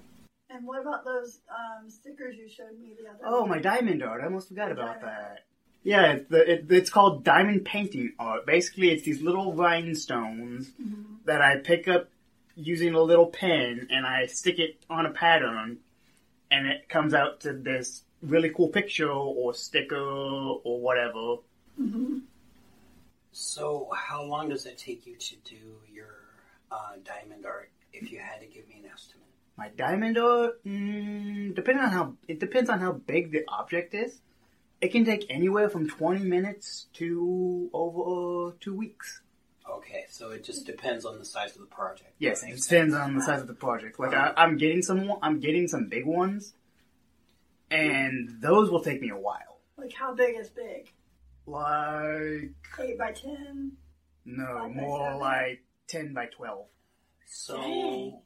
And 0.51 0.67
what 0.67 0.81
about 0.81 1.05
those 1.05 1.41
um, 1.51 1.91
stickers 1.91 2.37
you 2.37 2.49
showed 2.49 2.79
me 2.81 2.95
the 3.01 3.09
other 3.09 3.19
Oh, 3.25 3.45
day? 3.45 3.51
my 3.51 3.59
diamond 3.59 4.03
art! 4.03 4.21
I 4.23 4.27
almost 4.27 4.49
forgot 4.49 4.71
about 4.71 5.01
Diamond 5.01 5.03
that. 5.09 5.39
Yeah, 5.83 6.13
it's, 6.13 6.29
the, 6.31 6.51
it, 6.53 6.67
it's 6.71 6.91
called 6.91 7.25
diamond 7.25 7.65
painting 7.67 8.13
art. 8.19 8.47
Basically, 8.47 8.91
it's 8.91 9.03
these 9.03 9.21
little 9.21 9.53
rhinestones 9.53 10.71
Mm-hmm. 10.81 11.17
that 11.27 11.43
I 11.43 11.57
pick 11.59 11.89
up 11.89 12.09
using 12.57 12.95
a 12.95 13.01
little 13.03 13.27
pen 13.27 13.89
and 13.91 14.07
I 14.07 14.27
stick 14.27 14.59
it 14.59 14.79
on 14.89 15.05
a 15.07 15.11
pattern, 15.11 15.79
and 16.55 16.69
it 16.69 16.89
comes 16.89 17.15
out 17.15 17.41
to 17.41 17.53
this 17.53 18.05
really 18.23 18.51
cool 18.51 18.69
picture 18.69 19.11
or 19.11 19.53
sticker 19.55 19.97
or 19.99 20.81
whatever. 20.81 21.37
So, 23.33 23.89
how 23.93 24.23
long 24.23 24.49
does 24.51 24.65
it 24.65 24.79
take 24.79 25.05
you 25.07 25.17
to 25.17 25.37
do 25.45 25.63
your 25.93 26.15
uh, 26.71 26.95
diamond 27.05 27.45
art? 27.45 27.71
If 27.93 28.13
you 28.13 28.19
had 28.19 28.41
to 28.41 28.47
give 28.47 28.69
me 28.69 28.77
an 28.83 28.91
estimate. 28.93 29.27
My 29.57 29.69
diamond 29.77 30.19
art, 30.19 30.65
mm, 30.65 31.55
depending 31.55 31.85
on 31.85 31.91
how 31.91 32.15
it 32.29 32.39
depends 32.39 32.71
on 32.71 32.79
how 32.81 32.93
big 32.93 33.33
the 33.33 33.45
object 33.49 33.95
is. 33.95 34.21
It 34.81 34.89
can 34.93 35.05
take 35.05 35.27
anywhere 35.31 35.69
from 35.71 35.89
twenty 35.89 36.25
minutes 36.25 36.87
to 36.95 37.71
over 37.73 38.53
two 38.61 38.75
weeks. 38.75 39.23
Okay, 39.69 40.05
so 40.11 40.31
it 40.31 40.45
just 40.45 40.67
depends 40.67 41.05
on 41.05 41.19
the 41.19 41.25
size 41.25 41.55
of 41.55 41.61
the 41.61 41.67
project. 41.67 42.13
Yes, 42.19 42.43
it 42.43 42.47
depends 42.47 42.67
sense. 42.67 42.95
on 42.95 43.15
the 43.17 43.23
size 43.23 43.41
of 43.41 43.47
the 43.47 43.55
project. 43.55 43.99
Like 43.99 44.13
I, 44.15 44.33
I'm 44.37 44.57
getting 44.59 44.83
some, 44.83 45.11
I'm 45.23 45.41
getting 45.41 45.69
some 45.69 45.89
big 45.89 46.05
ones, 46.05 46.53
and 47.71 48.41
those 48.41 48.71
will 48.71 48.83
take 48.83 49.01
me 49.01 49.09
a 49.09 49.17
while. 49.17 49.61
Like 49.79 49.93
how 49.93 50.15
big 50.15 50.37
is 50.39 50.49
big? 50.51 50.93
Like 51.47 52.53
Eight 52.79 52.99
by 52.99 53.13
ten. 53.13 53.73
no, 54.25 54.69
more 54.69 55.17
like 55.17 55.63
ten 55.89 56.13
by 56.13 56.27
twelve. 56.27 56.67
So, 57.27 58.23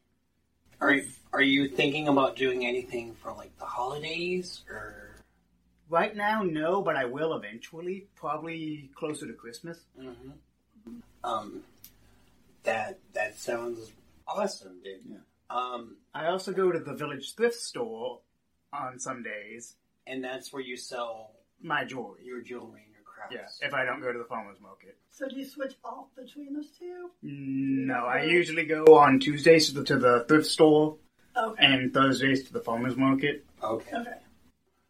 are 0.80 0.92
you, 0.92 1.04
are 1.32 1.40
you 1.42 1.68
thinking 1.68 2.08
about 2.08 2.36
doing 2.36 2.66
anything 2.66 3.14
for 3.14 3.32
like 3.32 3.56
the 3.58 3.64
holidays 3.64 4.64
or? 4.68 5.04
Right 5.90 6.14
now, 6.14 6.42
no, 6.42 6.82
but 6.82 6.96
I 6.96 7.06
will 7.06 7.32
eventually. 7.34 8.08
Probably 8.14 8.90
closer 8.94 9.26
to 9.26 9.32
Christmas. 9.32 9.78
hmm 9.98 10.30
Um, 11.24 11.62
that 12.64 12.98
that 13.14 13.38
sounds 13.38 13.92
awesome, 14.26 14.80
dude. 14.82 15.00
Yeah. 15.08 15.16
Um, 15.50 15.96
I 16.14 16.26
also 16.26 16.52
go 16.52 16.70
to 16.72 16.78
the 16.78 16.94
village 16.94 17.34
thrift 17.34 17.56
store 17.56 18.20
on 18.72 18.98
some 18.98 19.22
days. 19.22 19.74
and 20.06 20.22
that's 20.24 20.52
where 20.52 20.62
you 20.62 20.76
sell 20.76 21.32
My 21.62 21.84
jewelry. 21.84 22.20
your 22.24 22.40
jewelry 22.42 22.82
and 22.84 22.92
your 22.94 23.02
crafts. 23.04 23.58
Yeah, 23.60 23.66
if 23.68 23.74
I 23.74 23.84
don't 23.84 24.00
go 24.00 24.12
to 24.12 24.18
the 24.18 24.24
farmer's 24.24 24.60
market. 24.60 24.96
So 25.10 25.28
do 25.28 25.36
you 25.36 25.44
switch 25.46 25.74
off 25.84 26.06
between 26.16 26.54
those 26.54 26.70
two? 26.78 27.10
No, 27.22 27.94
I 28.06 28.22
usually 28.24 28.64
go 28.64 28.84
on 28.98 29.18
Tuesdays 29.20 29.68
to 29.68 29.74
the, 29.80 29.84
to 29.84 29.98
the 29.98 30.24
thrift 30.28 30.46
store 30.46 30.96
Okay. 31.36 31.64
and 31.64 31.92
Thursdays 31.94 32.44
to 32.44 32.52
the 32.52 32.60
farmer's 32.60 32.96
market. 32.96 33.44
Okay. 33.62 33.96
okay. 33.96 34.18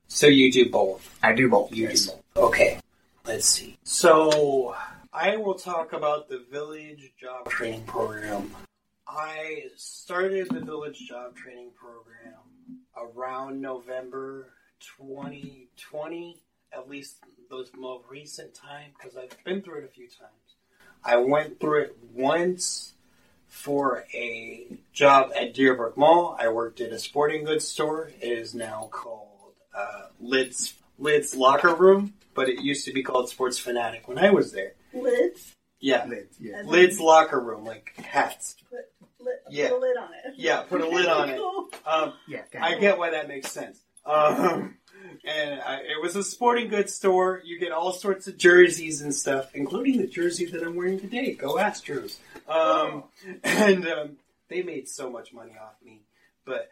So 0.08 0.26
you 0.26 0.50
do 0.52 0.70
both. 0.70 1.18
I 1.22 1.32
do 1.34 1.48
both. 1.48 1.72
You 1.72 1.88
yes. 1.88 2.06
do 2.06 2.12
both. 2.34 2.44
Okay. 2.50 2.80
Let's 3.26 3.46
see. 3.46 3.76
So 3.84 4.74
I 5.20 5.36
will 5.36 5.56
talk 5.56 5.94
about 5.94 6.28
the 6.28 6.44
village 6.48 7.10
job 7.20 7.50
training 7.50 7.82
program. 7.86 8.54
I 9.08 9.64
started 9.74 10.48
the 10.48 10.60
village 10.60 11.08
job 11.08 11.34
training 11.34 11.72
program 11.74 12.38
around 12.96 13.60
November 13.60 14.52
2020, 14.96 16.36
at 16.72 16.88
least 16.88 17.16
those 17.50 17.68
most 17.76 18.04
recent 18.08 18.54
time, 18.54 18.92
because 18.96 19.16
I've 19.16 19.36
been 19.42 19.60
through 19.60 19.78
it 19.78 19.84
a 19.86 19.88
few 19.88 20.06
times. 20.06 20.54
I 21.02 21.16
went 21.16 21.58
through 21.58 21.80
it 21.80 21.96
once 22.14 22.92
for 23.48 24.04
a 24.14 24.68
job 24.92 25.32
at 25.34 25.52
Deerbrook 25.52 25.96
Mall. 25.96 26.36
I 26.38 26.46
worked 26.46 26.80
at 26.80 26.92
a 26.92 26.98
sporting 27.00 27.42
goods 27.42 27.66
store. 27.66 28.12
It 28.20 28.38
is 28.38 28.54
now 28.54 28.88
called 28.92 29.54
uh, 29.76 30.10
Lids 30.20 30.74
Lids 30.98 31.34
Locker 31.34 31.74
Room, 31.74 32.14
but 32.34 32.48
it 32.48 32.60
used 32.62 32.84
to 32.86 32.92
be 32.92 33.02
called 33.02 33.28
Sports 33.28 33.58
Fanatic 33.58 34.08
when 34.08 34.18
I 34.18 34.30
was 34.30 34.52
there. 34.52 34.72
Lids. 34.92 35.54
Yeah, 35.80 36.04
Lids, 36.06 36.36
yeah. 36.40 36.56
As 36.58 36.64
in 36.66 36.70
Lids 36.72 37.00
Locker 37.00 37.40
Room, 37.40 37.64
like 37.64 37.94
hats. 37.96 38.56
Put, 38.68 38.80
lit, 39.24 39.42
Yeah. 39.48 39.68
put 39.68 39.76
a 39.76 39.80
lid 39.80 39.96
on 39.96 40.08
it. 40.24 40.34
Yeah, 40.36 40.62
put 40.62 40.80
a 40.80 40.88
lid 40.88 41.06
on 41.06 41.30
it. 41.30 41.40
Um, 41.86 42.12
Yeah, 42.26 42.42
I 42.60 42.78
get 42.78 42.98
why 42.98 43.10
that 43.10 43.28
makes 43.28 43.50
sense. 43.52 43.78
Um, 44.04 44.76
and 45.24 45.60
I, 45.60 45.76
it 45.82 46.02
was 46.02 46.16
a 46.16 46.24
sporting 46.24 46.68
goods 46.68 46.94
store. 46.94 47.40
You 47.44 47.58
get 47.60 47.72
all 47.72 47.92
sorts 47.92 48.26
of 48.26 48.36
jerseys 48.38 49.00
and 49.02 49.14
stuff, 49.14 49.50
including 49.54 49.98
the 49.98 50.06
jersey 50.06 50.46
that 50.46 50.62
I'm 50.62 50.74
wearing 50.74 50.98
today. 50.98 51.34
Go 51.34 51.54
Astros! 51.56 52.16
Um, 52.48 53.04
and 53.44 53.86
um, 53.86 54.16
they 54.48 54.62
made 54.62 54.88
so 54.88 55.10
much 55.10 55.32
money 55.32 55.52
off 55.60 55.74
me. 55.84 56.00
But 56.44 56.70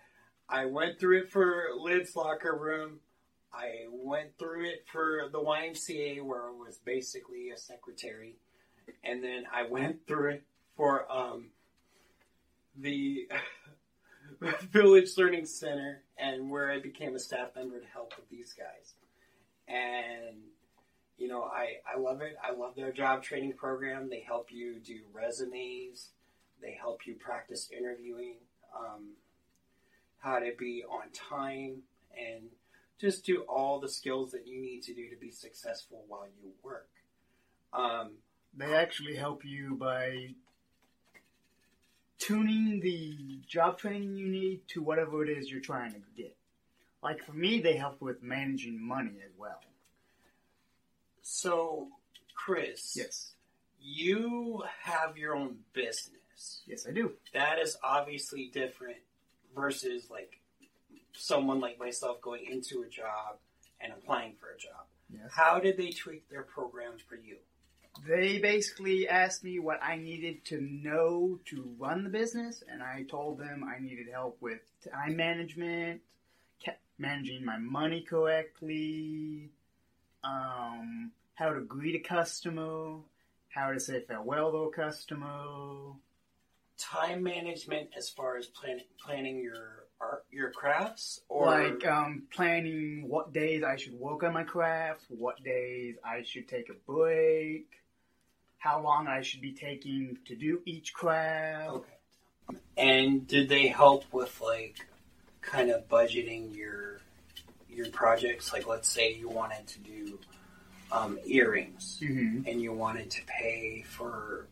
I 0.48 0.64
went 0.66 0.98
through 0.98 1.18
it 1.18 1.30
for 1.30 1.66
Lid's 1.78 2.16
locker 2.16 2.56
room. 2.56 3.00
I 3.56 3.86
went 3.90 4.38
through 4.38 4.66
it 4.66 4.84
for 4.92 5.28
the 5.32 5.38
YMCA, 5.38 6.22
where 6.22 6.46
I 6.48 6.50
was 6.50 6.78
basically 6.84 7.50
a 7.50 7.56
secretary, 7.56 8.36
and 9.02 9.24
then 9.24 9.44
I 9.52 9.66
went 9.68 10.06
through 10.06 10.30
it 10.30 10.44
for 10.76 11.10
um, 11.10 11.46
the 12.78 13.28
Village 14.70 15.10
Learning 15.16 15.46
Center, 15.46 16.02
and 16.18 16.50
where 16.50 16.70
I 16.70 16.80
became 16.80 17.14
a 17.14 17.18
staff 17.18 17.48
member 17.56 17.80
to 17.80 17.86
help 17.86 18.14
with 18.16 18.28
these 18.28 18.52
guys. 18.52 18.94
And 19.68 20.36
you 21.16 21.28
know, 21.28 21.44
I 21.44 21.76
I 21.90 21.98
love 21.98 22.20
it. 22.20 22.36
I 22.42 22.52
love 22.52 22.74
their 22.76 22.92
job 22.92 23.22
training 23.22 23.54
program. 23.54 24.10
They 24.10 24.20
help 24.20 24.48
you 24.50 24.78
do 24.84 25.00
resumes. 25.14 26.10
They 26.60 26.76
help 26.78 27.06
you 27.06 27.14
practice 27.14 27.70
interviewing, 27.76 28.36
um, 28.78 29.12
how 30.18 30.38
to 30.38 30.52
be 30.58 30.84
on 30.84 31.10
time, 31.12 31.82
and 32.16 32.48
just 33.00 33.24
do 33.24 33.42
all 33.42 33.78
the 33.80 33.88
skills 33.88 34.30
that 34.32 34.46
you 34.46 34.60
need 34.60 34.82
to 34.84 34.94
do 34.94 35.08
to 35.10 35.16
be 35.16 35.30
successful 35.30 36.04
while 36.08 36.26
you 36.26 36.50
work. 36.62 36.88
Um, 37.72 38.12
They 38.56 38.74
actually 38.74 39.16
help 39.16 39.44
you 39.44 39.74
by 39.74 40.34
tuning 42.18 42.80
the 42.80 43.40
job 43.46 43.78
training 43.78 44.16
you 44.16 44.26
need 44.28 44.66
to 44.68 44.82
whatever 44.82 45.22
it 45.22 45.28
is 45.28 45.50
you're 45.50 45.60
trying 45.60 45.92
to 45.92 46.00
get. 46.16 46.34
Like 47.02 47.22
for 47.22 47.32
me, 47.32 47.60
they 47.60 47.76
help 47.76 48.00
with 48.00 48.22
managing 48.22 48.80
money 48.82 49.20
as 49.24 49.32
well. 49.38 49.60
So, 51.22 51.88
Chris, 52.34 52.96
Yes. 52.96 53.34
you 53.80 54.62
have 54.82 55.18
your 55.18 55.34
own 55.36 55.64
business. 55.72 56.62
Yes, 56.66 56.86
I 56.86 56.92
do. 56.92 57.12
That 57.34 57.58
is 57.58 57.76
obviously 57.82 58.48
different 58.48 58.98
versus 59.54 60.08
like 60.10 60.40
someone 61.16 61.60
like 61.60 61.78
myself 61.78 62.20
going 62.20 62.46
into 62.50 62.82
a 62.82 62.88
job 62.88 63.38
and 63.80 63.92
applying 63.92 64.34
for 64.34 64.50
a 64.50 64.58
job. 64.58 64.86
Yes. 65.12 65.30
How 65.34 65.58
did 65.58 65.76
they 65.76 65.90
tweak 65.90 66.28
their 66.28 66.42
programs 66.42 67.02
for 67.02 67.16
you? 67.16 67.36
They 68.06 68.38
basically 68.38 69.08
asked 69.08 69.42
me 69.42 69.58
what 69.58 69.82
I 69.82 69.96
needed 69.96 70.44
to 70.46 70.60
know 70.60 71.40
to 71.46 71.74
run 71.78 72.04
the 72.04 72.10
business, 72.10 72.62
and 72.70 72.82
I 72.82 73.04
told 73.08 73.38
them 73.38 73.64
I 73.64 73.80
needed 73.80 74.08
help 74.12 74.36
with 74.40 74.60
time 74.92 75.16
management, 75.16 76.02
managing 76.98 77.44
my 77.44 77.58
money 77.58 78.02
correctly, 78.02 79.50
um, 80.24 81.12
how 81.34 81.52
to 81.52 81.60
greet 81.60 81.94
a 81.94 82.06
customer, 82.06 82.98
how 83.48 83.72
to 83.72 83.80
say 83.80 84.00
farewell 84.00 84.50
to 84.52 84.58
a 84.58 84.72
customer. 84.72 85.94
Time 86.78 87.22
management 87.22 87.90
as 87.96 88.10
far 88.10 88.36
as 88.36 88.46
plan- 88.46 88.80
planning 88.98 89.38
your 89.38 89.85
art, 90.00 90.24
your 90.30 90.50
crafts, 90.50 91.20
or 91.28 91.46
like 91.46 91.86
um, 91.86 92.24
planning 92.32 93.04
what 93.08 93.32
days 93.32 93.62
I 93.62 93.76
should 93.76 93.94
work 93.94 94.22
on 94.22 94.32
my 94.32 94.44
craft, 94.44 95.02
what 95.08 95.42
days 95.42 95.96
I 96.04 96.22
should 96.22 96.48
take 96.48 96.68
a 96.68 96.74
break, 96.90 97.66
how 98.58 98.82
long 98.82 99.06
I 99.06 99.22
should 99.22 99.40
be 99.40 99.52
taking 99.52 100.18
to 100.26 100.34
do 100.34 100.60
each 100.64 100.92
craft. 100.92 101.70
Okay. 101.70 102.58
And 102.76 103.26
did 103.26 103.48
they 103.48 103.68
help 103.68 104.04
with 104.12 104.40
like 104.40 104.86
kind 105.40 105.70
of 105.70 105.88
budgeting 105.88 106.54
your 106.54 107.00
your 107.68 107.88
projects? 107.90 108.52
Like, 108.52 108.66
let's 108.66 108.88
say 108.88 109.14
you 109.14 109.28
wanted 109.28 109.66
to 109.68 109.78
do 109.80 110.18
um, 110.92 111.18
earrings, 111.24 111.98
hmm 112.00 112.42
and 112.46 112.60
you 112.60 112.72
wanted 112.72 113.10
to 113.10 113.22
pay 113.26 113.82
for 113.88 114.46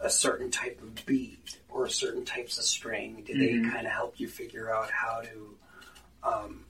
a 0.00 0.08
certain 0.10 0.50
type 0.50 0.80
of 0.82 1.04
bead 1.06 1.38
or 1.68 1.88
certain 1.88 2.24
types 2.24 2.58
of 2.58 2.64
string. 2.64 3.22
Did 3.26 3.36
Mhm. 3.36 3.64
they 3.64 3.70
kind 3.70 3.86
of 3.86 3.92
help 3.92 4.18
you 4.18 4.28
figure 4.28 4.72
out 4.72 4.90
how 4.90 5.20
to 5.22 5.56
um, 6.22 6.64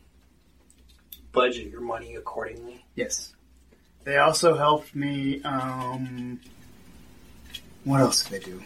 budget 1.33 1.69
your 1.71 1.81
money 1.81 2.15
accordingly? 2.17 2.85
Yes. 2.95 3.35
They 4.05 4.17
also 4.19 4.57
helped 4.57 4.95
me. 4.95 5.43
Um, 5.43 6.41
what 7.85 8.01
else 8.01 8.25
did 8.25 8.43
they 8.43 8.45
do? 8.51 8.63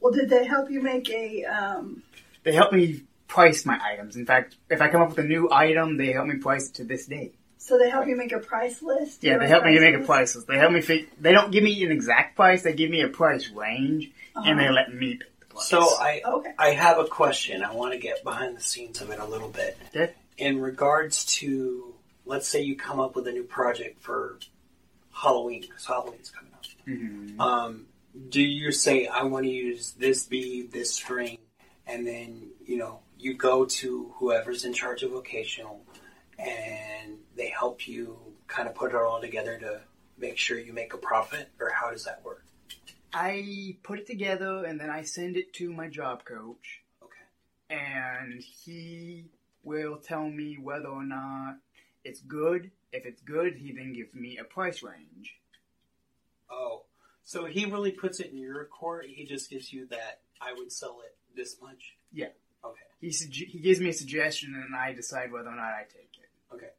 Well, 0.00 0.12
did 0.12 0.28
they 0.30 0.44
help 0.44 0.70
you 0.70 0.80
make 0.80 1.08
a? 1.10 1.44
Um, 1.44 2.02
They 2.44 2.52
helped 2.52 2.72
me 2.72 3.02
price 3.26 3.64
my 3.66 3.78
items. 3.82 4.16
In 4.16 4.24
fact, 4.26 4.56
if 4.70 4.80
I 4.80 4.88
come 4.88 5.02
up 5.02 5.10
with 5.10 5.18
a 5.18 5.24
new 5.24 5.50
item, 5.52 5.96
they 5.96 6.12
help 6.12 6.26
me 6.26 6.36
price 6.36 6.68
it 6.68 6.74
to 6.74 6.84
this 6.84 7.06
day. 7.06 7.32
So 7.68 7.78
they 7.78 7.90
help 7.90 8.06
you 8.06 8.16
make 8.16 8.32
a 8.32 8.38
price 8.38 8.82
list. 8.82 9.22
Yeah, 9.22 9.38
they 9.38 9.46
help 9.48 9.64
me 9.64 9.78
make 9.78 9.94
a 9.94 10.00
price 10.04 10.34
list. 10.34 10.46
They 10.48 10.58
help 10.58 10.72
me 10.72 10.80
fig- 10.80 11.10
They 11.20 11.32
don't 11.32 11.50
give 11.52 11.62
me 11.62 11.82
an 11.84 11.90
exact 11.92 12.34
price. 12.36 12.62
They 12.62 12.72
give 12.72 12.90
me 12.90 13.02
a 13.02 13.08
price 13.08 13.48
range, 13.50 14.10
and 14.34 14.58
they 14.58 14.64
Uh-huh. 14.64 14.72
let 14.74 14.94
me 14.94 15.16
pick 15.16 15.40
the 15.40 15.46
price. 15.46 15.66
So 15.68 15.80
I 15.98 16.22
Okay. 16.24 16.52
I 16.58 16.70
have 16.70 16.98
a 16.98 17.04
question. 17.06 17.62
I 17.62 17.72
want 17.74 17.92
to 17.92 17.98
get 17.98 18.24
behind 18.24 18.56
the 18.56 18.60
scenes 18.62 19.00
of 19.00 19.10
it 19.10 19.18
a 19.20 19.24
little 19.26 19.48
bit. 19.50 19.76
Okay. 19.94 20.12
In 20.38 20.60
regards 20.60 21.24
to, 21.40 21.94
let's 22.24 22.48
say 22.48 22.62
you 22.62 22.76
come 22.76 23.00
up 23.00 23.14
with 23.16 23.26
a 23.28 23.32
new 23.32 23.44
project 23.44 24.00
for 24.00 24.38
Halloween, 25.12 25.62
because 25.62 25.84
Halloween's 25.84 26.30
coming 26.30 26.52
up. 26.54 26.64
Mhm. 26.86 27.40
Um, 27.40 27.86
do 28.30 28.40
you 28.42 28.72
say, 28.72 29.06
I 29.06 29.24
want 29.24 29.44
to 29.46 29.50
use 29.50 29.92
this 29.92 30.24
bead, 30.24 30.72
this 30.72 30.92
string, 30.94 31.38
and 31.86 32.06
then, 32.06 32.50
you 32.66 32.76
know, 32.76 33.00
you 33.18 33.34
go 33.34 33.64
to 33.64 34.12
whoever's 34.18 34.64
in 34.64 34.72
charge 34.72 35.02
of 35.02 35.10
vocational 35.10 35.80
and 36.38 37.18
they 37.36 37.48
help 37.48 37.86
you 37.86 38.18
kind 38.46 38.68
of 38.68 38.74
put 38.74 38.90
it 38.90 38.96
all 38.96 39.20
together 39.20 39.58
to 39.58 39.80
make 40.16 40.38
sure 40.38 40.58
you 40.58 40.72
make 40.72 40.94
a 40.94 40.98
profit? 40.98 41.48
Or 41.60 41.70
how 41.70 41.90
does 41.90 42.04
that 42.04 42.24
work? 42.24 42.44
I 43.12 43.76
put 43.82 43.98
it 43.98 44.06
together, 44.06 44.64
and 44.64 44.78
then 44.78 44.90
I 44.90 45.02
send 45.02 45.36
it 45.36 45.52
to 45.54 45.72
my 45.72 45.88
job 45.88 46.24
coach. 46.24 46.82
Okay. 47.02 47.78
and 47.80 48.42
he 48.42 49.26
will 49.62 49.96
tell 49.96 50.28
me 50.28 50.56
whether 50.60 50.88
or 50.88 51.04
not 51.04 51.56
it's 52.04 52.20
good. 52.20 52.70
If 52.92 53.04
it's 53.04 53.20
good, 53.22 53.54
he 53.56 53.72
then 53.72 53.92
gives 53.92 54.14
me 54.14 54.38
a 54.38 54.44
price 54.44 54.82
range. 54.82 55.34
Oh, 56.50 56.84
so 57.24 57.44
he 57.44 57.66
really 57.66 57.90
puts 57.92 58.20
it 58.20 58.30
in 58.30 58.38
your 58.38 58.64
court. 58.64 59.06
He 59.08 59.24
just 59.26 59.50
gives 59.50 59.72
you 59.72 59.86
that 59.88 60.20
I 60.40 60.52
would 60.54 60.72
sell 60.72 61.00
it 61.04 61.14
this 61.36 61.56
much. 61.62 61.96
Yeah. 62.12 62.28
Okay. 62.64 62.80
He 63.00 63.10
he 63.10 63.58
gives 63.58 63.80
me 63.80 63.90
a 63.90 63.92
suggestion, 63.92 64.54
and 64.54 64.74
I 64.74 64.92
decide 64.94 65.30
whether 65.32 65.48
or 65.48 65.56
not 65.56 65.64
I 65.64 65.82
take 65.82 66.07
it. 66.07 66.07
Okay. 66.54 66.70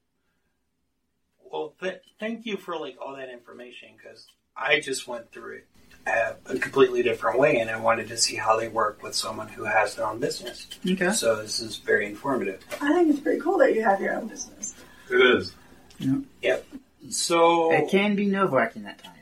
Well, 1.52 1.74
th- 1.82 2.02
thank 2.20 2.46
you 2.46 2.58
for 2.58 2.78
like 2.78 2.98
all 3.02 3.16
that 3.16 3.30
information 3.30 3.90
because 3.98 4.28
I 4.56 4.80
just 4.80 5.08
went 5.08 5.32
through 5.32 5.58
it 5.58 5.68
uh, 6.08 6.34
a 6.46 6.58
completely 6.58 7.04
different 7.04 7.40
way, 7.40 7.60
and 7.60 7.70
I 7.70 7.80
wanted 7.80 8.08
to 8.10 8.18
see 8.18 8.36
how 8.36 8.58
they 8.58 8.68
work 8.68 9.04
with 9.04 9.16
someone 9.16 9.48
who 9.48 9.64
has 9.66 9.96
their 9.96 10.06
own 10.06 10.20
business. 10.20 10.68
Okay. 10.88 11.12
So 11.12 11.36
this 11.36 11.60
is 11.60 11.78
very 11.78 12.06
informative. 12.06 12.64
I 12.82 12.94
think 12.94 13.10
it's 13.10 13.20
pretty 13.20 13.42
cool 13.42 13.58
that 13.60 13.74
you 13.76 13.84
have 13.84 14.00
your 14.02 14.16
own 14.16 14.28
business. 14.28 14.76
It 15.12 15.22
is. 15.22 15.54
Yeah. 15.98 16.18
Yep. 16.42 16.66
So 17.10 17.74
It 17.74 17.90
can 17.90 18.16
be 18.16 18.26
nerve 18.26 18.52
wracking 18.54 18.86
at 18.86 19.04
times. 19.04 19.16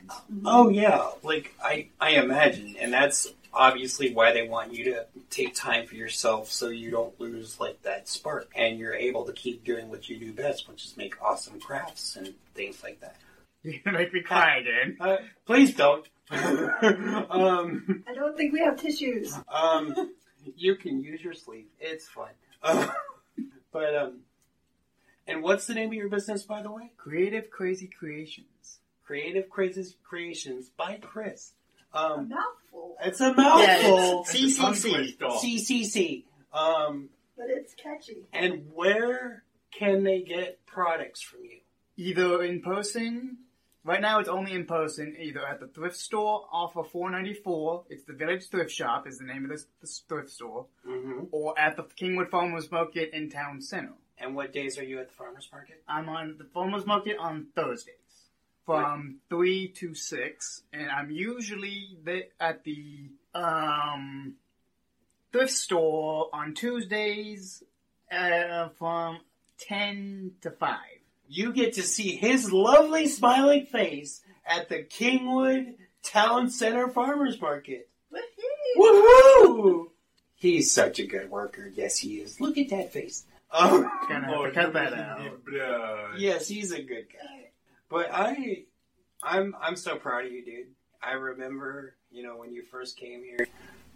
Oh 0.44 0.68
yeah, 0.68 1.10
like 1.22 1.54
I 1.62 1.88
I 2.00 2.10
imagine, 2.12 2.76
and 2.80 2.92
that's 2.92 3.28
obviously 3.58 4.14
why 4.14 4.32
they 4.32 4.48
want 4.48 4.72
you 4.72 4.84
to 4.84 5.06
take 5.28 5.54
time 5.54 5.84
for 5.84 5.96
yourself 5.96 6.50
so 6.50 6.68
you 6.68 6.90
don't 6.90 7.20
lose 7.20 7.58
like 7.58 7.82
that 7.82 8.08
spark, 8.08 8.50
and 8.54 8.78
you're 8.78 8.94
able 8.94 9.24
to 9.24 9.32
keep 9.32 9.64
doing 9.64 9.90
what 9.90 10.08
you 10.08 10.16
do 10.16 10.32
best, 10.32 10.68
which 10.68 10.86
is 10.86 10.96
make 10.96 11.20
awesome 11.20 11.60
crafts 11.60 12.16
and 12.16 12.32
things 12.54 12.82
like 12.82 13.00
that. 13.00 13.16
You're 13.64 13.80
gonna 13.84 13.98
make 13.98 14.14
me 14.14 14.22
cry 14.22 14.58
again. 14.58 14.96
Uh, 15.00 15.16
please 15.44 15.74
don't. 15.74 16.06
um, 16.30 18.04
I 18.08 18.14
don't 18.14 18.36
think 18.36 18.52
we 18.52 18.60
have 18.60 18.80
tissues. 18.80 19.36
um, 19.52 20.12
you 20.56 20.76
can 20.76 21.02
use 21.02 21.20
your 21.22 21.34
sleeve. 21.34 21.66
It's 21.80 22.06
fine. 22.06 22.34
Uh, 22.62 22.86
but 23.72 23.96
um, 23.96 24.20
and 25.26 25.42
what's 25.42 25.66
the 25.66 25.74
name 25.74 25.88
of 25.88 25.94
your 25.94 26.08
business, 26.08 26.44
by 26.44 26.62
the 26.62 26.70
way? 26.70 26.92
Creative 26.96 27.50
Crazy 27.50 27.88
Creations. 27.88 28.78
Creative 29.04 29.50
Crazy 29.50 29.94
Creations 30.04 30.68
by 30.68 30.98
Chris. 31.02 31.52
A 31.94 31.98
Um, 31.98 32.28
mouthful, 32.28 32.96
it's 33.02 33.20
a 33.20 33.32
mouthful. 33.34 33.62
Yeah, 33.62 34.20
it's 34.34 34.56
Tongue 34.58 34.74
CCC. 34.74 34.94
twist 34.94 35.22
off. 35.22 35.42
CCC. 35.42 36.24
Um, 36.52 37.08
but 37.36 37.46
it's 37.50 37.74
catchy. 37.74 38.26
and 38.32 38.70
where 38.74 39.44
can 39.72 40.02
they 40.02 40.22
get 40.22 40.64
products 40.66 41.20
from 41.22 41.44
you? 41.44 41.60
Either 41.96 42.42
in 42.42 42.60
person. 42.62 43.38
Right 43.84 44.00
now, 44.02 44.18
it's 44.18 44.28
only 44.28 44.52
in 44.52 44.66
person. 44.66 45.16
Either 45.18 45.46
at 45.46 45.60
the 45.60 45.66
thrift 45.68 45.96
store 45.96 46.46
off 46.52 46.76
of 46.76 46.90
494. 46.90 47.84
It's 47.88 48.04
the 48.04 48.12
Village 48.12 48.48
Thrift 48.48 48.70
Shop 48.70 49.06
is 49.06 49.18
the 49.18 49.24
name 49.24 49.44
of 49.44 49.50
this, 49.50 49.66
this 49.80 50.02
thrift 50.08 50.30
store. 50.30 50.66
Mm-hmm. 50.86 51.24
Or 51.30 51.58
at 51.58 51.76
the 51.76 51.84
Kingwood 51.84 52.28
Farmers 52.30 52.70
Market 52.70 53.10
in 53.14 53.30
Town 53.30 53.62
Center. 53.62 53.94
And 54.18 54.34
what 54.34 54.52
days 54.52 54.78
are 54.78 54.84
you 54.84 54.98
at 54.98 55.08
the 55.08 55.14
farmers 55.14 55.48
market? 55.52 55.82
I'm 55.88 56.08
on 56.08 56.36
the 56.38 56.44
farmers 56.44 56.84
market 56.84 57.16
on 57.18 57.46
Thursdays 57.54 57.94
from 58.68 59.16
three 59.30 59.68
to 59.68 59.94
six, 59.94 60.62
and 60.74 60.90
I'm 60.90 61.10
usually 61.10 61.96
at 62.38 62.64
the 62.64 63.08
um, 63.34 64.34
thrift 65.32 65.52
store 65.52 66.28
on 66.34 66.52
Tuesdays 66.52 67.62
uh, 68.12 68.68
from 68.78 69.20
ten 69.58 70.32
to 70.42 70.50
five. 70.50 71.00
You 71.30 71.54
get 71.54 71.72
to 71.74 71.82
see 71.82 72.14
his 72.14 72.52
lovely 72.52 73.06
smiling 73.06 73.64
face 73.64 74.20
at 74.46 74.68
the 74.68 74.82
Kingwood 74.82 75.76
Town 76.02 76.50
Center 76.50 76.88
Farmers 76.88 77.40
Market. 77.40 77.88
Woohoo! 78.78 79.86
He's 80.36 80.70
such 80.70 80.98
a 80.98 81.06
good 81.06 81.30
worker. 81.30 81.72
Yes, 81.74 81.96
he 81.96 82.16
is. 82.16 82.38
Look 82.38 82.58
at 82.58 82.68
that 82.68 82.92
face. 82.92 83.24
Oh, 83.50 83.90
Gonna 84.10 84.26
have 84.26 84.44
to 84.44 84.50
cut 84.52 84.72
that 84.74 84.92
out. 84.92 85.22
Yes, 86.18 86.48
he's 86.48 86.70
a 86.72 86.82
good 86.82 87.06
guy. 87.10 87.37
But 87.90 88.10
I, 88.12 88.64
I'm, 89.22 89.54
I'm 89.60 89.76
so 89.76 89.96
proud 89.96 90.26
of 90.26 90.32
you, 90.32 90.44
dude. 90.44 90.66
I 91.02 91.12
remember, 91.12 91.94
you 92.10 92.22
know, 92.22 92.36
when 92.36 92.52
you 92.52 92.62
first 92.70 92.96
came 92.98 93.22
here, 93.22 93.46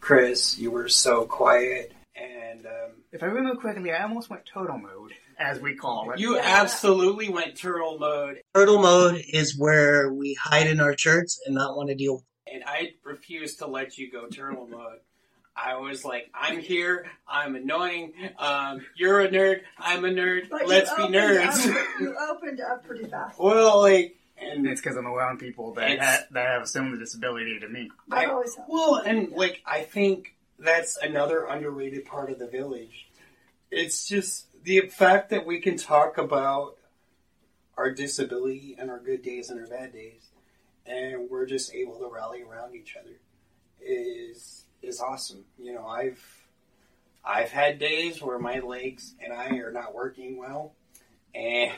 Chris, 0.00 0.58
you 0.58 0.70
were 0.70 0.88
so 0.88 1.24
quiet, 1.24 1.92
and 2.16 2.66
um, 2.66 2.92
If 3.12 3.22
I 3.22 3.26
remember 3.26 3.60
correctly, 3.60 3.92
I 3.92 4.02
almost 4.02 4.30
went 4.30 4.44
turtle 4.46 4.78
mode, 4.78 5.12
as 5.38 5.60
we 5.60 5.74
call 5.76 6.10
it. 6.12 6.18
you 6.20 6.36
Yeah. 6.36 6.42
absolutely 6.44 7.28
went 7.28 7.56
turtle 7.56 7.98
mode, 7.98 8.40
Turtle 8.54 8.80
mode 8.80 9.22
is 9.32 9.56
where 9.58 10.12
we 10.12 10.34
hide 10.34 10.66
in 10.66 10.80
our 10.80 10.96
shirts 10.96 11.40
and 11.46 11.54
not 11.54 11.76
want 11.76 11.88
to 11.90 11.94
deal. 11.94 12.24
and 12.52 12.62
I 12.66 12.90
refuse 13.04 13.56
to 13.56 13.66
let 13.66 13.96
you 13.98 14.10
go 14.10 14.26
turtle 14.28 14.66
mode. 14.68 14.98
I 15.56 15.76
was 15.76 16.04
like, 16.04 16.30
I'm 16.34 16.58
here, 16.60 17.06
I'm 17.28 17.54
annoying, 17.56 18.14
um, 18.38 18.80
you're 18.96 19.20
a 19.20 19.28
nerd, 19.28 19.60
I'm 19.78 20.04
a 20.04 20.08
nerd, 20.08 20.48
But 20.50 20.66
let's 20.66 20.90
be 20.94 21.02
nerds. 21.02 21.70
Up, 21.70 21.86
you 22.00 22.16
opened 22.30 22.60
up 22.60 22.84
pretty 22.86 23.04
fast. 23.04 23.38
well, 23.38 23.80
like, 23.82 24.16
and 24.38 24.66
it's 24.66 24.80
because 24.80 24.96
I'm 24.96 25.06
around 25.06 25.38
people 25.38 25.74
that 25.74 25.98
ha- 26.00 26.24
that 26.32 26.46
have 26.48 26.62
a 26.62 26.66
similar 26.66 26.96
disability 26.98 27.60
to 27.60 27.68
me. 27.68 27.90
I- 28.10 28.26
always 28.26 28.54
have. 28.56 28.64
Well, 28.68 28.96
and 28.96 29.30
like 29.32 29.62
I 29.66 29.82
think 29.82 30.34
that's 30.58 30.96
another 30.96 31.44
underrated 31.44 32.06
part 32.06 32.30
of 32.30 32.38
the 32.38 32.46
village. 32.48 33.08
It's 33.70 34.08
just 34.08 34.46
the 34.64 34.80
fact 34.88 35.30
that 35.30 35.46
we 35.46 35.60
can 35.60 35.76
talk 35.76 36.18
about 36.18 36.76
our 37.76 37.90
disability 37.90 38.74
and 38.78 38.90
our 38.90 38.98
good 38.98 39.22
days 39.22 39.50
and 39.50 39.60
our 39.60 39.66
bad 39.66 39.92
days, 39.92 40.22
and 40.86 41.28
we're 41.30 41.46
just 41.46 41.72
able 41.74 41.98
to 41.98 42.06
rally 42.12 42.42
around 42.42 42.74
each 42.74 42.96
other. 43.00 43.18
Is 43.80 44.64
is 44.82 45.00
awesome. 45.00 45.44
You 45.58 45.74
know, 45.74 45.86
I've 45.86 46.22
I've 47.24 47.50
had 47.50 47.78
days 47.78 48.20
where 48.20 48.38
my 48.38 48.60
legs 48.60 49.14
and 49.22 49.32
I 49.32 49.56
are 49.58 49.72
not 49.72 49.94
working 49.94 50.36
well, 50.38 50.74
and 51.34 51.72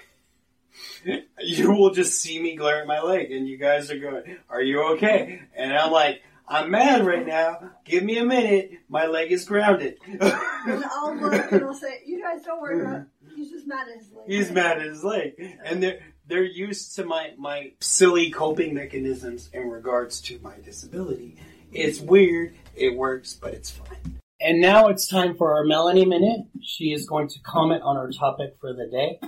you 1.40 1.72
will 1.72 1.90
just 1.90 2.20
see 2.20 2.40
me 2.40 2.56
glare 2.56 2.82
at 2.82 2.86
my 2.86 3.00
leg, 3.00 3.30
and 3.30 3.46
you 3.48 3.56
guys 3.56 3.90
are 3.90 3.98
going, 3.98 4.38
"Are 4.48 4.62
you 4.62 4.82
okay?" 4.94 5.42
And 5.54 5.72
I'm 5.72 5.92
like, 5.92 6.22
"I'm 6.48 6.70
mad 6.70 7.06
right 7.06 7.26
now. 7.26 7.70
Give 7.84 8.02
me 8.02 8.18
a 8.18 8.24
minute. 8.24 8.72
My 8.88 9.06
leg 9.06 9.32
is 9.32 9.44
grounded." 9.44 9.98
And 10.06 10.82
I'll 10.90 11.14
look 11.14 11.52
and 11.52 11.64
I'll 11.64 11.74
say, 11.74 12.00
"You 12.06 12.22
guys 12.22 12.42
don't 12.42 12.60
worry 12.60 12.80
about. 12.80 13.02
He's 13.36 13.50
just 13.50 13.66
mad 13.66 13.86
at 13.88 13.98
his 13.98 14.10
leg." 14.12 14.24
He's 14.26 14.50
mad 14.50 14.78
at 14.78 14.86
his 14.86 15.04
leg, 15.04 15.58
and 15.62 15.82
they're 15.82 16.00
they're 16.26 16.42
used 16.42 16.96
to 16.96 17.04
my 17.04 17.32
my 17.36 17.72
silly 17.80 18.30
coping 18.30 18.74
mechanisms 18.74 19.50
in 19.52 19.68
regards 19.68 20.20
to 20.22 20.38
my 20.40 20.58
disability. 20.64 21.36
It's 21.72 22.00
weird. 22.00 22.54
It 22.76 22.96
works, 22.96 23.34
but 23.34 23.54
it's 23.54 23.70
fine. 23.70 24.20
And 24.40 24.60
now 24.60 24.88
it's 24.88 25.06
time 25.08 25.36
for 25.36 25.54
our 25.54 25.64
Melanie 25.64 26.04
minute. 26.04 26.40
She 26.62 26.92
is 26.92 27.06
going 27.08 27.28
to 27.28 27.40
comment 27.40 27.82
on 27.82 27.96
our 27.96 28.10
topic 28.10 28.56
for 28.60 28.72
the 28.72 28.88
day. 28.90 29.18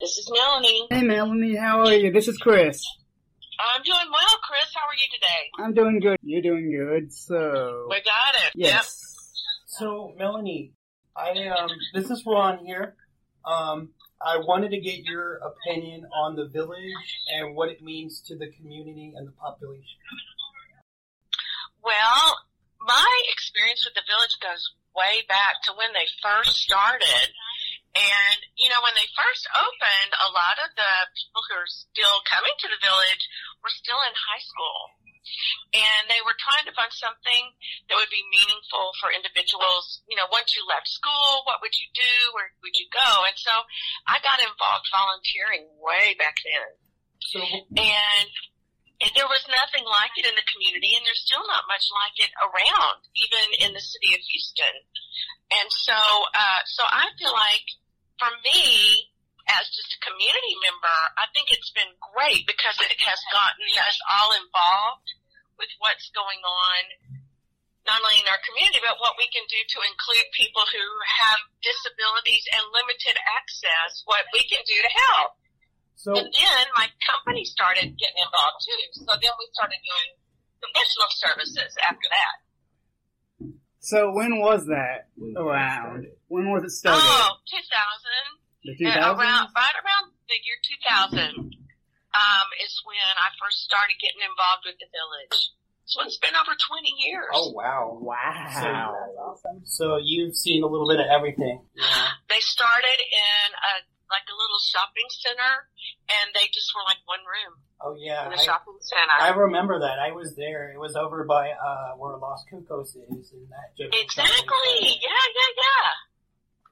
This 0.00 0.18
is 0.18 0.30
Melanie. 0.30 0.86
Hey 0.90 1.02
Melanie, 1.02 1.56
how 1.56 1.80
are 1.80 1.94
you? 1.94 2.12
This 2.12 2.28
is 2.28 2.36
Chris. 2.36 2.82
I'm 3.58 3.82
doing 3.82 3.96
well, 4.12 4.38
Chris. 4.42 4.70
How 4.74 4.86
are 4.86 4.94
you 4.94 5.08
today? 5.14 5.64
I'm 5.64 5.72
doing 5.72 6.00
good. 6.00 6.18
You're 6.22 6.42
doing 6.42 6.70
good. 6.70 7.12
So 7.12 7.86
We 7.88 7.96
got 7.96 8.34
it. 8.46 8.52
yes. 8.54 9.02
So, 9.66 10.14
Melanie, 10.18 10.72
I 11.16 11.30
um, 11.48 11.70
this 11.94 12.10
is 12.10 12.22
Ron 12.26 12.64
here. 12.64 12.96
Um, 13.44 13.90
I 14.20 14.38
wanted 14.38 14.70
to 14.72 14.80
get 14.80 15.00
your 15.04 15.38
opinion 15.38 16.06
on 16.14 16.36
the 16.36 16.46
village 16.48 16.92
and 17.34 17.54
what 17.54 17.68
it 17.70 17.82
means 17.82 18.20
to 18.26 18.36
the 18.36 18.50
community 18.58 19.12
and 19.16 19.26
the 19.28 19.32
population. 19.32 19.84
Well, 21.82 22.36
my 22.86 23.12
experience 23.34 23.82
with 23.82 23.98
the 23.98 24.06
village 24.06 24.38
goes 24.38 24.62
way 24.94 25.26
back 25.26 25.60
to 25.66 25.74
when 25.74 25.90
they 25.92 26.06
first 26.22 26.56
started. 26.56 27.28
And, 27.96 28.38
you 28.56 28.70
know, 28.70 28.80
when 28.84 28.94
they 28.94 29.08
first 29.16 29.44
opened, 29.56 30.12
a 30.14 30.30
lot 30.30 30.60
of 30.62 30.70
the 30.76 30.92
people 31.16 31.42
who 31.50 31.56
are 31.58 31.68
still 31.68 32.22
coming 32.28 32.54
to 32.62 32.68
the 32.70 32.80
village 32.80 33.24
were 33.60 33.72
still 33.72 33.98
in 34.04 34.14
high 34.14 34.44
school. 34.44 34.96
And 35.74 36.06
they 36.06 36.22
were 36.22 36.38
trying 36.38 36.68
to 36.70 36.76
find 36.76 36.92
something 36.94 37.42
that 37.90 37.98
would 37.98 38.12
be 38.14 38.22
meaningful 38.30 38.94
for 39.02 39.10
individuals. 39.10 40.06
You 40.06 40.14
know, 40.14 40.30
once 40.30 40.54
you 40.54 40.62
left 40.70 40.86
school, 40.86 41.42
what 41.50 41.58
would 41.64 41.74
you 41.74 41.88
do? 41.92 42.14
Where 42.30 42.52
would 42.62 42.78
you 42.78 42.86
go? 42.94 43.26
And 43.26 43.34
so 43.34 43.50
I 44.06 44.22
got 44.22 44.38
involved 44.38 44.86
volunteering 44.94 45.66
way 45.82 46.14
back 46.14 46.38
then. 46.46 46.70
So, 47.26 47.42
and 47.74 48.30
and 48.30 48.30
there 49.00 49.28
was 49.28 49.44
nothing 49.52 49.84
like 49.84 50.16
it 50.16 50.24
in 50.24 50.32
the 50.32 50.48
community, 50.48 50.96
and 50.96 51.04
there's 51.04 51.20
still 51.20 51.44
not 51.44 51.68
much 51.68 51.84
like 51.92 52.16
it 52.16 52.32
around, 52.40 53.04
even 53.12 53.44
in 53.60 53.70
the 53.76 53.84
city 53.84 54.16
of 54.16 54.24
Houston. 54.24 54.76
And 55.52 55.68
so, 55.68 55.96
uh, 56.32 56.60
so 56.64 56.82
I 56.84 57.12
feel 57.20 57.32
like 57.32 57.66
for 58.16 58.32
me, 58.40 59.12
as 59.46 59.68
just 59.70 59.94
a 59.94 60.00
community 60.02 60.56
member, 60.64 60.98
I 61.20 61.28
think 61.30 61.52
it's 61.52 61.70
been 61.70 61.92
great 62.00 62.48
because 62.48 62.80
it 62.82 62.96
has 63.04 63.20
gotten 63.30 63.68
us 63.84 63.96
all 64.08 64.32
involved 64.34 65.08
with 65.60 65.70
what's 65.78 66.10
going 66.16 66.42
on, 66.42 66.80
not 67.86 68.02
only 68.02 68.18
in 68.18 68.26
our 68.26 68.42
community, 68.42 68.82
but 68.82 68.98
what 68.98 69.14
we 69.20 69.28
can 69.30 69.46
do 69.46 69.60
to 69.60 69.78
include 69.86 70.26
people 70.34 70.64
who 70.66 70.84
have 71.22 71.40
disabilities 71.62 72.44
and 72.58 72.64
limited 72.74 73.16
access, 73.38 74.02
what 74.08 74.26
we 74.34 74.42
can 74.50 74.60
do 74.66 74.76
to 74.82 74.90
help. 74.90 75.38
So 75.96 76.12
And 76.14 76.28
then 76.28 76.66
my 76.76 76.86
company 77.08 77.44
started 77.44 77.96
getting 77.96 78.20
involved 78.20 78.60
too. 78.62 78.80
So 79.02 79.10
then 79.16 79.32
we 79.40 79.46
started 79.56 79.80
doing 79.80 80.08
professional 80.60 81.10
services 81.16 81.72
after 81.82 82.08
that. 82.12 82.36
So 83.80 84.10
when 84.12 84.38
was 84.40 84.66
that 84.66 85.08
around? 85.36 86.06
When 86.28 86.50
was 86.50 86.64
it 86.64 86.70
started? 86.74 87.00
Oh, 87.00 87.38
2000. 87.46 87.64
the 88.66 88.74
Uh, 88.90 89.14
around, 89.14 89.46
right 89.54 89.76
around 89.78 90.10
the 90.26 90.38
year 90.42 90.58
2000 90.82 91.22
um, 91.30 92.46
is 92.66 92.72
when 92.82 93.14
I 93.14 93.30
first 93.38 93.62
started 93.62 93.94
getting 94.02 94.26
involved 94.26 94.66
with 94.66 94.74
the 94.82 94.90
village. 94.90 95.54
So 95.86 96.02
it's 96.02 96.18
been 96.18 96.34
over 96.34 96.50
20 96.50 96.58
years. 97.06 97.30
oh 97.30 97.52
wow, 97.54 97.94
Wow. 98.02 99.38
so 99.62 99.98
you've 100.02 100.34
seen 100.34 100.64
a 100.64 100.66
little 100.66 100.88
bit 100.90 100.98
of 100.98 101.06
everything. 101.06 101.62
Yeah. 101.78 102.08
They 102.28 102.40
started 102.42 102.98
in 102.98 103.46
a 103.54 103.74
like 104.10 104.26
a 104.30 104.36
little 104.36 104.60
shopping 104.62 105.08
center, 105.10 105.68
and 106.08 106.30
they 106.34 106.46
just 106.52 106.70
were 106.74 106.86
like 106.86 107.02
one 107.06 107.24
room 107.26 107.66
Oh 107.80 107.94
yeah, 107.98 108.24
in 108.24 108.30
the 108.30 108.40
I, 108.40 108.42
shopping 108.42 108.78
center. 108.80 109.12
I 109.20 109.30
remember 109.30 109.80
that. 109.80 109.98
I 109.98 110.12
was 110.12 110.34
there. 110.34 110.72
It 110.72 110.78
was 110.78 110.96
over 110.96 111.24
by 111.24 111.50
uh, 111.50 111.92
where 111.98 112.16
Los 112.16 112.44
Cucos 112.50 112.96
is, 112.96 113.32
in 113.32 113.46
that 113.50 113.76
exactly. 113.78 114.80
Yeah, 114.80 115.26
yeah, 115.36 115.52
yeah. 115.56 115.88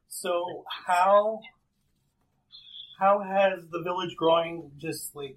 So 0.09 0.65
how 0.87 1.41
how 2.99 3.21
has 3.21 3.65
the 3.71 3.83
village 3.83 4.17
growing? 4.17 4.71
Just 4.79 5.15
like 5.15 5.37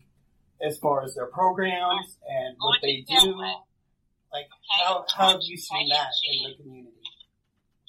as 0.66 0.78
far 0.78 1.04
as 1.04 1.16
their 1.16 1.28
programs 1.28 2.18
and 2.28 2.56
what 2.60 2.80
they 2.82 3.04
do. 3.08 3.36
Like 4.32 4.48
how 4.80 5.06
how 5.14 5.32
have 5.32 5.42
you 5.42 5.58
seen 5.58 5.90
that 5.90 6.12
in 6.32 6.50
the 6.50 6.64
community? 6.64 6.96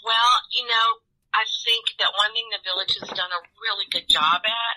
Well, 0.05 0.31
you 0.53 0.67
know, 0.67 0.99
I 1.39 1.47
think 1.47 1.95
that 2.03 2.11
one 2.19 2.35
thing 2.35 2.51
the 2.51 2.59
village 2.67 2.99
has 2.99 3.15
done 3.15 3.31
a 3.31 3.43
really 3.63 3.87
good 3.95 4.11
job 4.11 4.43
at 4.43 4.77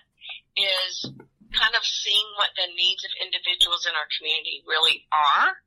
is 0.54 1.10
kind 1.58 1.74
of 1.74 1.82
seeing 1.82 2.28
what 2.38 2.54
the 2.54 2.70
needs 2.78 3.02
of 3.02 3.12
individuals 3.18 3.90
in 3.90 3.98
our 3.98 4.06
community 4.14 4.62
really 4.70 5.10
are. 5.10 5.58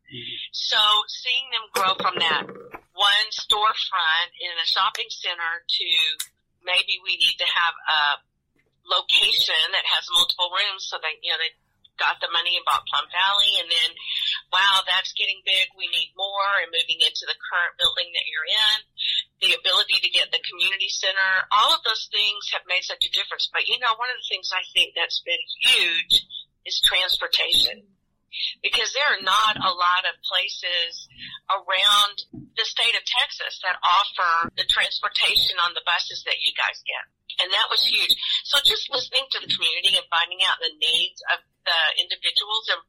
So 0.54 0.78
seeing 1.10 1.50
them 1.50 1.66
grow 1.74 1.98
from 1.98 2.14
that 2.22 2.46
one 2.94 3.28
storefront 3.34 4.30
in 4.38 4.54
a 4.54 4.66
shopping 4.70 5.10
center 5.10 5.66
to 5.66 5.88
maybe 6.62 7.02
we 7.02 7.18
need 7.18 7.42
to 7.42 7.48
have 7.50 7.74
a 7.90 8.02
location 8.86 9.66
that 9.74 9.82
has 9.98 10.06
multiple 10.14 10.54
rooms 10.54 10.86
so 10.86 11.02
that, 11.02 11.18
you 11.26 11.34
know, 11.34 11.42
they 11.42 11.52
got 11.96 12.18
the 12.18 12.30
money 12.32 12.58
and 12.58 12.66
bought 12.66 12.86
Plum 12.90 13.06
Valley 13.10 13.60
and 13.62 13.68
then, 13.70 13.90
wow, 14.50 14.82
that's 14.82 15.14
getting 15.14 15.40
big. 15.46 15.70
We 15.78 15.86
need 15.90 16.14
more 16.18 16.58
and 16.58 16.74
moving 16.74 17.00
into 17.00 17.24
the 17.24 17.38
current 17.38 17.78
building 17.78 18.10
that 18.14 18.26
you're 18.26 18.50
in. 18.50 18.78
The 19.44 19.52
ability 19.54 20.02
to 20.02 20.10
get 20.10 20.34
the 20.34 20.42
community 20.42 20.90
center, 20.90 21.46
all 21.54 21.74
of 21.74 21.84
those 21.86 22.10
things 22.10 22.50
have 22.50 22.66
made 22.66 22.84
such 22.84 23.04
a 23.06 23.14
difference. 23.14 23.46
But 23.52 23.70
you 23.70 23.78
know, 23.78 23.94
one 23.94 24.10
of 24.10 24.18
the 24.18 24.30
things 24.30 24.50
I 24.50 24.66
think 24.74 24.96
that's 24.98 25.22
been 25.22 25.42
huge 25.62 26.26
is 26.66 26.80
transportation. 26.82 27.93
Because 28.62 28.92
there 28.92 29.06
are 29.06 29.22
not 29.22 29.56
a 29.56 29.72
lot 29.72 30.04
of 30.08 30.18
places 30.24 31.08
around 31.50 32.24
the 32.56 32.66
state 32.66 32.94
of 32.94 33.04
Texas 33.04 33.60
that 33.62 33.80
offer 33.82 34.50
the 34.56 34.66
transportation 34.66 35.58
on 35.62 35.74
the 35.74 35.84
buses 35.86 36.22
that 36.24 36.40
you 36.40 36.54
guys 36.54 36.80
get. 36.86 37.04
And 37.42 37.50
that 37.50 37.66
was 37.70 37.82
huge. 37.82 38.14
So 38.46 38.62
just 38.62 38.90
listening 38.90 39.26
to 39.34 39.42
the 39.42 39.50
community 39.50 39.98
and 39.98 40.06
finding 40.06 40.42
out 40.46 40.62
the 40.62 40.74
needs 40.78 41.18
of 41.34 41.42
the 41.66 41.80
individuals 41.98 42.70
and 42.70 42.82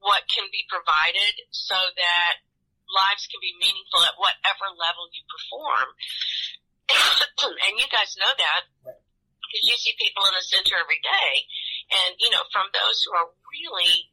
what 0.00 0.24
can 0.30 0.46
be 0.48 0.64
provided 0.70 1.44
so 1.52 1.76
that 1.76 2.40
lives 2.88 3.28
can 3.28 3.42
be 3.42 3.54
meaningful 3.60 4.02
at 4.06 4.16
whatever 4.16 4.72
level 4.72 5.10
you 5.12 5.22
perform. 5.28 5.88
and 7.66 7.74
you 7.76 7.86
guys 7.92 8.16
know 8.18 8.32
that 8.34 8.62
because 9.50 9.66
you 9.66 9.76
see 9.82 9.94
people 9.98 10.22
in 10.30 10.34
the 10.38 10.46
center 10.46 10.78
every 10.78 11.02
day. 11.02 11.32
And, 11.90 12.14
you 12.22 12.30
know, 12.30 12.46
from 12.54 12.70
those 12.70 13.02
who 13.02 13.10
are 13.18 13.34
really 13.50 14.06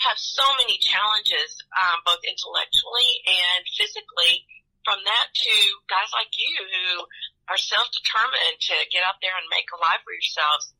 have 0.00 0.16
so 0.16 0.44
many 0.56 0.80
challenges, 0.80 1.60
um, 1.76 2.00
both 2.08 2.24
intellectually 2.24 3.20
and 3.28 3.62
physically, 3.76 4.48
from 4.84 4.96
that 5.04 5.28
to 5.36 5.54
guys 5.92 6.08
like 6.16 6.32
you 6.40 6.56
who 6.64 7.04
are 7.52 7.60
self-determined 7.60 8.56
to 8.64 8.76
get 8.88 9.04
out 9.04 9.20
there 9.20 9.36
and 9.36 9.44
make 9.52 9.68
a 9.70 9.78
life 9.78 10.00
for 10.02 10.16
yourselves. 10.16 10.72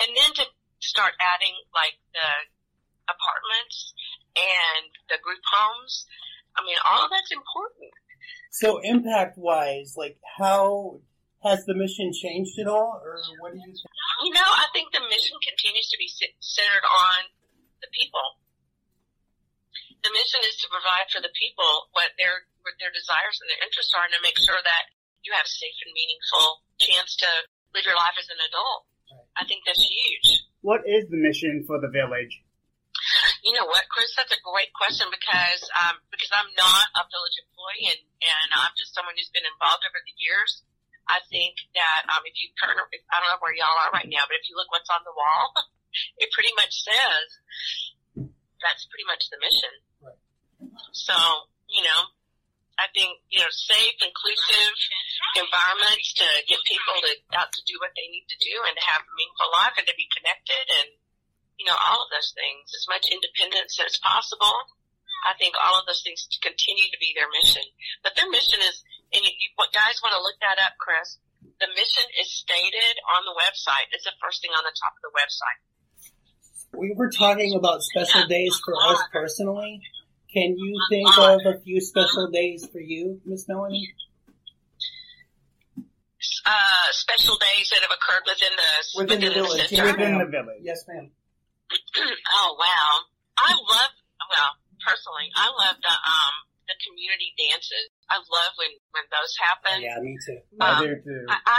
And 0.00 0.10
then 0.16 0.32
to 0.40 0.44
start 0.80 1.12
adding 1.20 1.54
like 1.76 1.96
the 2.16 2.30
apartments 3.08 3.92
and 4.36 4.88
the 5.08 5.20
group 5.20 5.44
homes. 5.44 6.08
I 6.56 6.64
mean, 6.64 6.78
all 6.84 7.04
of 7.04 7.10
that's 7.10 7.32
important. 7.32 7.92
So 8.50 8.78
impact 8.80 9.36
wise, 9.36 9.94
like 9.96 10.16
how 10.38 11.00
has 11.42 11.66
the 11.66 11.74
mission 11.74 12.12
changed 12.14 12.56
at 12.58 12.66
all, 12.66 13.02
or 13.02 13.20
what 13.40 13.52
do 13.52 13.58
you 13.58 13.66
think? 13.66 13.76
You 14.24 14.32
know, 14.32 14.48
I 14.48 14.66
think 14.72 14.94
the 14.94 15.04
mission 15.10 15.36
continues 15.44 15.90
to 15.90 15.98
be 15.98 16.08
centered 16.40 16.86
on 16.86 17.28
the 17.82 17.88
people. 17.92 18.40
The 20.04 20.12
mission 20.12 20.44
is 20.44 20.60
to 20.60 20.68
provide 20.68 21.08
for 21.08 21.24
the 21.24 21.32
people 21.32 21.88
what 21.96 22.12
their 22.20 22.44
what 22.60 22.76
their 22.76 22.92
desires 22.92 23.40
and 23.40 23.48
their 23.48 23.64
interests 23.64 23.96
are, 23.96 24.04
and 24.04 24.12
to 24.12 24.20
make 24.20 24.36
sure 24.36 24.60
that 24.60 24.92
you 25.24 25.32
have 25.32 25.48
a 25.48 25.52
safe 25.52 25.80
and 25.80 25.96
meaningful 25.96 26.60
chance 26.76 27.16
to 27.24 27.30
live 27.72 27.88
your 27.88 27.96
life 27.96 28.12
as 28.20 28.28
an 28.28 28.36
adult. 28.44 28.84
I 29.40 29.48
think 29.48 29.64
that's 29.64 29.80
huge. 29.80 30.44
What 30.60 30.84
is 30.84 31.08
the 31.08 31.16
mission 31.16 31.64
for 31.64 31.80
the 31.80 31.88
village? 31.88 32.44
You 33.40 33.56
know 33.56 33.64
what, 33.64 33.88
Chris? 33.88 34.12
That's 34.12 34.32
a 34.32 34.40
great 34.44 34.76
question 34.76 35.08
because 35.08 35.64
um, 35.72 35.96
because 36.12 36.32
I'm 36.36 36.52
not 36.52 36.84
a 37.00 37.08
village 37.08 37.40
employee 37.40 37.96
and 37.96 38.02
and 38.20 38.48
I'm 38.60 38.76
just 38.76 38.92
someone 38.92 39.16
who's 39.16 39.32
been 39.32 39.48
involved 39.48 39.88
over 39.88 40.04
the 40.04 40.16
years. 40.20 40.64
I 41.08 41.24
think 41.28 41.56
that 41.76 42.08
um, 42.12 42.24
if 42.28 42.36
you 42.40 42.52
turn, 42.60 42.76
I 42.76 43.16
don't 43.20 43.28
know 43.28 43.40
where 43.40 43.56
y'all 43.56 43.76
are 43.76 43.92
right 43.92 44.08
now, 44.08 44.24
but 44.24 44.36
if 44.36 44.48
you 44.48 44.56
look 44.56 44.68
what's 44.72 44.88
on 44.88 45.04
the 45.04 45.12
wall, 45.12 45.52
it 46.20 46.32
pretty 46.32 46.52
much 46.56 46.72
says 46.84 47.28
that's 48.64 48.88
pretty 48.88 49.04
much 49.04 49.28
the 49.28 49.36
mission. 49.40 49.72
So, 50.92 51.14
you 51.70 51.82
know, 51.82 52.00
I 52.74 52.90
think, 52.90 53.22
you 53.30 53.38
know, 53.38 53.50
safe, 53.50 53.96
inclusive 54.02 54.74
environments 55.38 56.10
to 56.18 56.26
get 56.50 56.58
people 56.66 56.96
to 57.06 57.12
out 57.38 57.50
to 57.54 57.62
do 57.66 57.78
what 57.78 57.94
they 57.94 58.10
need 58.10 58.26
to 58.26 58.38
do 58.42 58.54
and 58.66 58.74
to 58.74 58.84
have 58.90 59.06
a 59.06 59.12
meaningful 59.14 59.50
life 59.54 59.78
and 59.78 59.86
to 59.86 59.94
be 59.94 60.10
connected 60.10 60.66
and, 60.82 60.88
you 61.54 61.66
know, 61.70 61.78
all 61.78 62.02
of 62.02 62.10
those 62.10 62.34
things. 62.34 62.74
As 62.74 62.86
much 62.90 63.06
independence 63.10 63.78
as 63.78 63.94
possible. 64.02 64.74
I 65.24 65.32
think 65.40 65.56
all 65.56 65.80
of 65.80 65.88
those 65.88 66.04
things 66.04 66.28
continue 66.44 66.90
to 66.92 67.00
be 67.00 67.16
their 67.16 67.30
mission. 67.32 67.64
But 68.04 68.12
their 68.12 68.28
mission 68.28 68.60
is, 68.60 68.84
and 69.08 69.24
you 69.24 69.48
guys 69.72 69.96
want 70.04 70.12
to 70.12 70.20
look 70.20 70.36
that 70.44 70.60
up, 70.60 70.76
Chris. 70.76 71.16
The 71.62 71.70
mission 71.72 72.04
is 72.20 72.28
stated 72.28 73.00
on 73.08 73.24
the 73.24 73.32
website. 73.32 73.88
It's 73.96 74.04
the 74.04 74.12
first 74.20 74.42
thing 74.44 74.52
on 74.52 74.66
the 74.66 74.74
top 74.76 74.92
of 74.98 75.02
the 75.06 75.14
website. 75.16 75.60
We 76.76 76.92
were 76.92 77.08
talking 77.08 77.54
about 77.54 77.80
special 77.82 78.26
days 78.26 78.58
for 78.64 78.74
us 78.90 79.00
personally. 79.12 79.80
Can 80.34 80.58
you 80.58 80.74
think 80.90 81.06
of 81.16 81.38
a 81.46 81.62
few 81.62 81.78
special 81.80 82.26
days 82.34 82.66
for 82.66 82.80
you, 82.82 83.22
Miss 83.24 83.46
Melanie? 83.46 83.86
Uh, 86.44 86.86
special 86.90 87.38
days 87.38 87.70
that 87.70 87.80
have 87.86 87.94
occurred 87.94 88.26
within 88.26 88.50
the 88.58 88.72
Within 88.98 89.20
the 89.22 89.30
village, 89.30 89.70
center. 89.70 89.86
Within 89.94 90.18
the 90.18 90.26
village. 90.26 90.60
Yes, 90.66 90.82
ma'am. 90.90 91.08
oh 92.34 92.50
wow, 92.58 92.90
I 93.38 93.54
love. 93.54 93.92
Well, 94.28 94.52
personally, 94.82 95.30
I 95.38 95.48
love 95.54 95.78
the 95.78 95.94
um 95.94 96.34
the 96.66 96.76
community 96.82 97.30
dances. 97.38 97.88
I 98.10 98.18
love 98.18 98.52
when 98.58 98.74
when 98.90 99.06
those 99.14 99.32
happen. 99.38 99.86
Yeah, 99.86 100.02
me 100.02 100.18
too. 100.18 100.40
I 100.58 100.66
Um, 100.74 100.82
do 100.82 100.92
too. 100.98 101.24
I, 101.30 101.36
I 101.46 101.58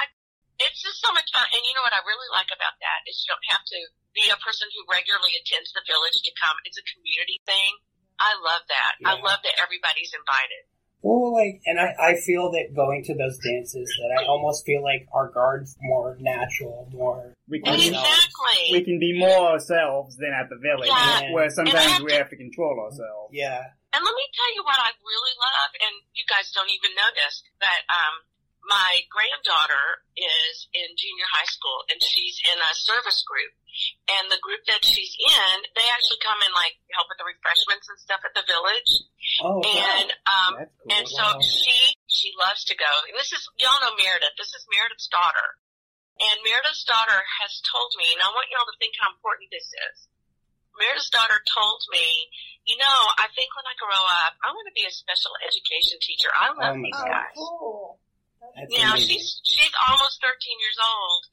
it's 0.60 0.84
just 0.84 1.00
so 1.00 1.10
much 1.16 1.32
fun. 1.32 1.48
And 1.50 1.62
you 1.64 1.74
know 1.80 1.84
what 1.88 1.96
I 1.96 2.04
really 2.04 2.30
like 2.36 2.52
about 2.52 2.76
that 2.84 3.00
is 3.08 3.24
you 3.24 3.32
don't 3.32 3.48
have 3.56 3.64
to 3.64 3.80
be 4.12 4.28
a 4.32 4.40
person 4.44 4.68
who 4.76 4.84
regularly 4.92 5.36
attends 5.40 5.72
the 5.72 5.84
village 5.88 6.20
to 6.20 6.32
come. 6.40 6.56
It's 6.68 6.80
a 6.80 6.86
community 6.96 7.40
thing. 7.48 7.72
I 8.20 8.34
love 8.40 8.64
that. 8.70 8.94
I 9.04 9.14
love 9.20 9.40
that 9.44 9.56
everybody's 9.62 10.12
invited. 10.16 10.64
Well, 11.06 11.38
like, 11.38 11.62
and 11.70 11.78
I, 11.78 11.94
I 12.02 12.12
feel 12.18 12.50
that 12.58 12.74
going 12.74 13.06
to 13.06 13.14
those 13.14 13.38
dances, 13.38 13.86
that 14.02 14.10
I 14.18 14.26
almost 14.26 14.66
feel 14.66 14.82
like 14.82 15.06
our 15.14 15.30
guard's 15.30 15.78
more 15.82 16.18
natural, 16.20 16.90
more. 16.90 17.30
We 17.48 17.62
can, 17.62 17.78
You 17.78 17.92
know, 17.94 18.02
Exactly. 18.02 18.74
we 18.74 18.82
can 18.82 18.98
be 18.98 19.14
more 19.14 19.54
ourselves 19.54 20.18
than 20.18 20.34
at 20.34 20.50
the 20.50 20.58
village, 20.58 20.90
Yeah. 20.90 21.30
where 21.30 21.50
sometimes 21.54 22.02
And 22.02 22.06
we 22.06 22.14
have 22.18 22.34
to 22.34 22.38
control 22.38 22.82
ourselves. 22.82 23.30
Yeah. 23.38 23.62
And 23.94 24.02
let 24.02 24.16
me 24.18 24.26
tell 24.34 24.52
you 24.58 24.66
what 24.66 24.82
I 24.82 24.90
really 24.98 25.36
love, 25.38 25.72
and 25.78 25.94
you 26.18 26.26
guys 26.26 26.50
don't 26.58 26.74
even 26.74 26.98
know 26.98 27.10
this, 27.14 27.44
that 27.62 27.86
um, 27.86 28.26
my 28.66 29.06
granddaughter 29.14 30.02
is 30.18 30.68
in 30.74 30.90
junior 30.98 31.30
high 31.30 31.48
school, 31.50 31.86
and 31.90 32.02
she's 32.02 32.42
in 32.50 32.58
a 32.58 32.72
service 32.74 33.22
group. 33.26 33.54
And 34.08 34.32
the 34.32 34.40
group 34.40 34.64
that 34.72 34.88
she's 34.88 35.12
in, 35.20 35.56
they 35.76 35.84
actually 35.92 36.22
come 36.24 36.40
and 36.40 36.56
like 36.56 36.80
help 36.96 37.12
with 37.12 37.20
the 37.20 37.28
refreshments 37.28 37.92
and 37.92 38.00
stuff 38.00 38.24
at 38.24 38.32
the 38.32 38.46
village. 38.48 38.92
Oh, 39.44 39.60
And 39.60 40.10
um, 40.26 40.52
cool. 40.64 40.90
and 40.96 41.06
so 41.12 41.26
wow. 41.36 41.44
she 41.44 41.76
she 42.08 42.32
loves 42.40 42.64
to 42.72 42.76
go. 42.80 42.88
And 43.12 43.20
this 43.20 43.36
is 43.36 43.44
y'all 43.60 43.84
know 43.84 43.92
Meredith. 44.00 44.34
This 44.40 44.56
is 44.56 44.64
Meredith's 44.72 45.12
daughter. 45.12 45.60
And 46.24 46.40
Meredith's 46.48 46.88
daughter 46.88 47.20
has 47.44 47.60
told 47.68 47.92
me, 48.00 48.08
and 48.16 48.24
I 48.24 48.32
want 48.32 48.48
y'all 48.48 48.64
to 48.64 48.78
think 48.80 48.96
how 48.96 49.12
important 49.12 49.52
this 49.52 49.68
is. 49.92 50.08
Meredith's 50.80 51.12
daughter 51.12 51.44
told 51.52 51.84
me, 51.92 52.32
you 52.64 52.80
know, 52.80 53.00
I 53.20 53.28
think 53.36 53.52
when 53.60 53.68
I 53.68 53.76
grow 53.76 54.00
up, 54.24 54.40
I 54.40 54.56
want 54.56 54.72
to 54.72 54.76
be 54.76 54.88
a 54.88 54.92
special 54.96 55.36
education 55.44 56.00
teacher. 56.00 56.32
I 56.32 56.56
love 56.56 56.76
Oh 56.76 56.80
my 56.80 56.88
these 56.88 56.96
Oh, 57.04 57.12
guys. 57.12 57.36
cool. 57.36 58.00
That's 58.54 58.70
Now 58.78 58.94
amazing. 58.94 59.18
she's 59.18 59.42
she's 59.44 59.74
almost 59.90 60.22
13 60.22 60.38
years 60.62 60.78
old, 60.78 61.24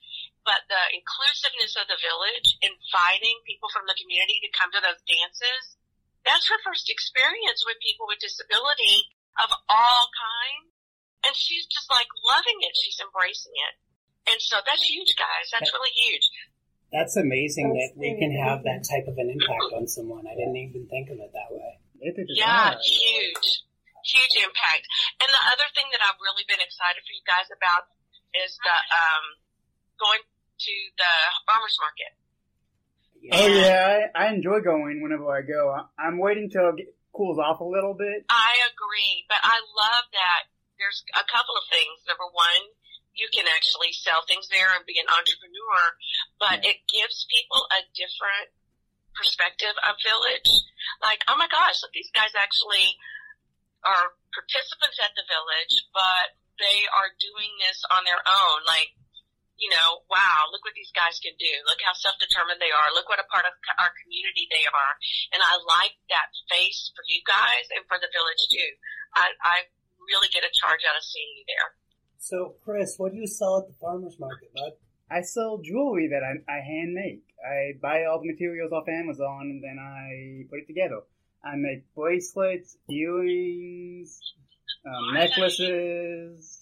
but 0.49 0.65
the 0.73 0.83
inclusiveness 0.97 1.77
of 1.77 1.87
the 1.91 1.99
village, 2.01 2.49
inviting 2.65 3.37
people 3.45 3.69
from 3.75 3.85
the 3.91 3.97
community 3.99 4.41
to 4.43 4.51
come 4.57 4.73
to 4.73 4.81
those 4.81 5.01
dances, 5.05 5.77
that's 6.25 6.47
her 6.49 6.61
first 6.65 6.89
experience 6.89 7.67
with 7.67 7.77
people 7.83 8.07
with 8.09 8.23
disability 8.23 9.11
of 9.43 9.51
all 9.69 10.05
kinds, 10.13 10.71
and 11.27 11.33
she's 11.35 11.67
just 11.69 11.91
like 11.91 12.09
loving 12.27 12.59
it. 12.65 12.75
She's 12.79 12.99
embracing 13.03 13.55
it, 13.57 13.75
and 14.33 14.39
so 14.41 14.61
that's 14.65 14.83
huge, 14.87 15.13
guys. 15.19 15.51
That's 15.53 15.73
really 15.73 15.95
huge. 16.09 16.27
That's 16.93 17.17
amazing 17.17 17.73
That's 17.73 17.97
that 17.97 18.01
we 18.05 18.13
can 18.21 18.37
have 18.37 18.63
that 18.69 18.85
type 18.85 19.09
of 19.09 19.17
an 19.17 19.33
impact 19.33 19.73
on 19.73 19.89
someone. 19.89 20.29
I 20.29 20.37
didn't 20.37 20.61
even 20.61 20.85
think 20.93 21.09
of 21.09 21.17
it 21.25 21.33
that 21.33 21.49
way. 21.49 21.81
It 22.05 22.15
is 22.21 22.29
Yeah, 22.37 22.77
hard. 22.77 22.85
huge, 22.85 23.65
huge 24.05 24.35
impact. 24.39 24.85
And 25.23 25.29
the 25.31 25.43
other 25.51 25.69
thing 25.75 25.89
that 25.95 26.03
I've 26.03 26.21
really 26.21 26.45
been 26.47 26.63
excited 26.63 27.03
for 27.03 27.13
you 27.15 27.25
guys 27.27 27.49
about 27.51 27.89
is 28.35 28.57
the 28.63 28.77
um 28.93 29.25
going 30.01 30.23
to 30.23 30.75
the 30.99 31.15
farmers 31.47 31.77
market. 31.83 32.13
Oh 33.31 33.47
yeah, 33.47 34.11
I, 34.15 34.27
I 34.27 34.35
enjoy 34.35 34.61
going 34.67 34.99
whenever 35.03 35.31
I 35.31 35.47
go. 35.47 35.71
I, 35.71 35.87
I'm 35.95 36.19
waiting 36.19 36.51
till 36.51 36.75
it 36.75 36.91
cools 37.15 37.39
off 37.39 37.63
a 37.63 37.69
little 37.69 37.95
bit. 37.95 38.27
I 38.27 38.59
agree, 38.73 39.23
but 39.31 39.39
I 39.43 39.63
love 39.63 40.05
that 40.11 40.51
there's 40.81 41.07
a 41.15 41.23
couple 41.31 41.55
of 41.55 41.65
things. 41.71 42.03
Number 42.11 42.27
one, 42.35 42.75
you 43.15 43.29
can 43.31 43.47
actually 43.47 43.95
sell 43.95 44.27
things 44.27 44.49
there 44.51 44.75
and 44.75 44.83
be 44.89 44.99
an 44.99 45.07
entrepreneur, 45.07 45.81
but 46.41 46.67
it 46.67 46.83
gives 46.89 47.29
people 47.31 47.63
a 47.71 47.87
different 47.95 48.51
perspective 49.15 49.77
of 49.85 49.95
village. 50.01 50.51
Like, 51.05 51.23
oh 51.29 51.37
my 51.37 51.47
gosh, 51.47 51.85
look, 51.85 51.93
these 51.93 52.11
guys 52.11 52.33
actually 52.35 52.97
are 53.83 54.15
participants 54.33 54.99
at 55.03 55.13
the 55.15 55.27
village, 55.27 55.75
but 55.93 56.39
they 56.59 56.87
are 56.89 57.11
doing 57.19 57.53
this 57.63 57.83
on 57.91 58.07
their 58.07 58.23
own. 58.23 58.63
Like, 58.65 58.95
you 59.59 59.71
know, 59.71 60.03
wow, 60.11 60.51
look 60.51 60.67
what 60.67 60.75
these 60.75 60.91
guys 60.91 61.23
can 61.23 61.35
do. 61.39 61.53
Look 61.71 61.79
how 61.87 61.95
self-determined 61.95 62.59
they 62.59 62.75
are. 62.75 62.91
Look 62.91 63.07
what 63.07 63.23
a 63.23 63.29
part 63.31 63.47
of 63.47 63.55
our 63.79 63.93
community 64.03 64.51
they 64.51 64.67
are. 64.67 64.95
And 65.31 65.39
I 65.39 65.55
like 65.63 65.95
that 66.11 66.35
face 66.51 66.91
for 66.95 67.07
you 67.07 67.23
guys 67.23 67.71
and 67.71 67.87
for 67.87 67.99
the 68.03 68.11
village 68.11 68.43
too. 68.51 68.71
I, 69.15 69.31
I 69.43 69.57
really 70.03 70.31
get 70.35 70.43
a 70.43 70.51
charge 70.51 70.83
out 70.83 70.99
of 70.99 71.05
seeing 71.07 71.31
you 71.39 71.45
there. 71.47 71.71
So, 72.19 72.59
Chris, 72.63 72.99
what 72.99 73.15
do 73.15 73.19
you 73.19 73.27
sell 73.27 73.63
at 73.63 73.67
the 73.67 73.77
farmer's 73.79 74.19
market, 74.19 74.51
bud? 74.55 74.79
I 75.11 75.23
sell 75.23 75.59
jewelry 75.59 76.09
that 76.09 76.25
I, 76.25 76.41
I 76.51 76.63
hand 76.63 76.95
make. 76.95 77.23
I 77.43 77.79
buy 77.83 78.07
all 78.07 78.23
the 78.23 78.31
materials 78.31 78.73
off 78.73 78.89
Amazon 78.89 79.51
and 79.51 79.63
then 79.63 79.77
I 79.79 80.47
put 80.49 80.61
it 80.61 80.67
together. 80.67 81.03
I 81.45 81.57
make 81.57 81.83
bracelets, 81.95 82.77
earrings, 82.89 84.21
um, 84.87 85.15
necklaces. 85.15 86.59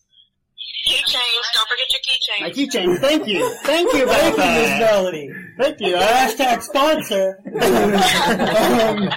Keychains, 0.88 1.46
don't 1.52 1.68
forget 1.68 1.86
your 1.90 2.00
keychains. 2.00 2.40
My 2.40 2.50
keychains. 2.50 2.98
Thank 3.00 3.26
you. 3.28 3.54
Thank 3.64 3.92
you 3.92 4.04
about 4.04 4.16
Thank 4.16 4.36
you, 4.38 4.44
Miss 4.62 4.68
that. 4.70 4.80
Melody. 4.80 5.30
Thank 5.58 5.80
you. 5.80 5.96
I, 5.96 6.00
Hashtag 6.00 6.62
sponsor. 6.62 7.38
um, 7.44 7.52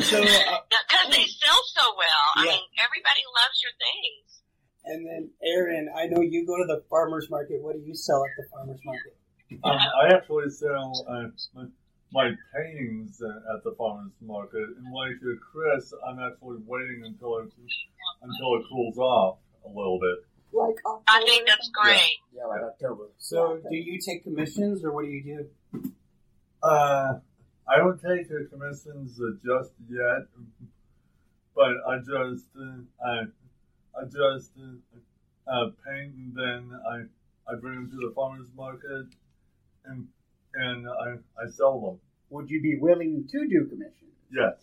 so, 0.00 0.22
uh, 0.22 0.58
Because 0.70 1.08
they 1.10 1.26
sell 1.26 1.60
so 1.74 1.84
well. 1.96 2.26
I 2.36 2.44
Yeah. 2.44 2.50
mean, 2.52 2.60
everybody 2.78 3.22
loves 3.34 3.62
your 3.62 3.72
things. 3.82 4.42
and 4.84 5.04
then 5.06 5.30
Aaron, 5.42 5.88
I 5.96 6.06
know 6.06 6.20
you 6.22 6.46
go 6.46 6.56
to 6.56 6.64
the 6.66 6.82
farmer's 6.88 7.28
market. 7.28 7.60
What 7.60 7.74
do 7.74 7.80
you 7.84 7.94
sell 7.94 8.24
at 8.24 8.30
the 8.36 8.44
farmer's 8.52 8.80
market? 8.84 9.16
Um, 9.64 9.76
I 10.02 10.14
actually 10.14 10.50
sell 10.50 10.92
uh, 11.08 11.28
my- 12.12 12.30
my 12.30 12.36
paintings 12.54 13.20
uh, 13.22 13.54
at 13.54 13.62
the 13.64 13.72
farmers 13.76 14.12
market, 14.20 14.68
and 14.78 14.92
like 14.92 15.16
uh, 15.22 15.34
Chris, 15.52 15.92
I'm 16.06 16.18
actually 16.18 16.58
waiting 16.66 17.02
until 17.04 17.38
it 17.38 17.52
until 18.22 18.56
it 18.56 18.64
cools 18.70 18.98
off 18.98 19.38
a 19.64 19.68
little 19.68 19.98
bit. 20.00 20.24
Like 20.52 20.76
I 21.06 21.22
think 21.24 21.46
that's 21.46 21.68
great. 21.70 22.00
yeah, 22.34 22.46
like 22.46 22.62
October. 22.62 23.08
So, 23.18 23.60
do 23.70 23.76
you 23.76 24.00
take 24.00 24.24
commissions 24.24 24.82
or 24.84 24.92
what 24.92 25.04
do 25.04 25.10
you 25.10 25.22
do? 25.72 25.92
Uh, 26.62 27.18
I 27.68 27.76
don't 27.76 28.00
take 28.00 28.28
the 28.28 28.48
commissions 28.50 29.20
uh, 29.20 29.32
just 29.44 29.72
yet, 29.90 30.26
but 31.54 31.72
I 31.86 31.98
just 31.98 32.46
uh, 32.58 32.78
I 33.06 33.24
I 34.00 34.04
just 34.04 34.52
uh, 34.58 35.50
uh, 35.52 35.70
paint 35.86 36.14
and 36.14 36.34
then 36.34 36.80
I 36.90 37.04
I 37.52 37.56
bring 37.56 37.74
them 37.74 37.90
to 37.90 37.96
the 38.08 38.12
farmers 38.14 38.48
market 38.56 39.06
and 39.84 40.08
and 40.54 40.88
I 40.88 41.16
I 41.40 41.50
sell 41.50 41.78
them. 41.80 42.00
Would 42.30 42.50
you 42.52 42.60
be 42.60 42.76
willing 42.76 43.24
to 43.30 43.38
do 43.48 43.64
commissions? 43.68 44.16
Yes. 44.28 44.60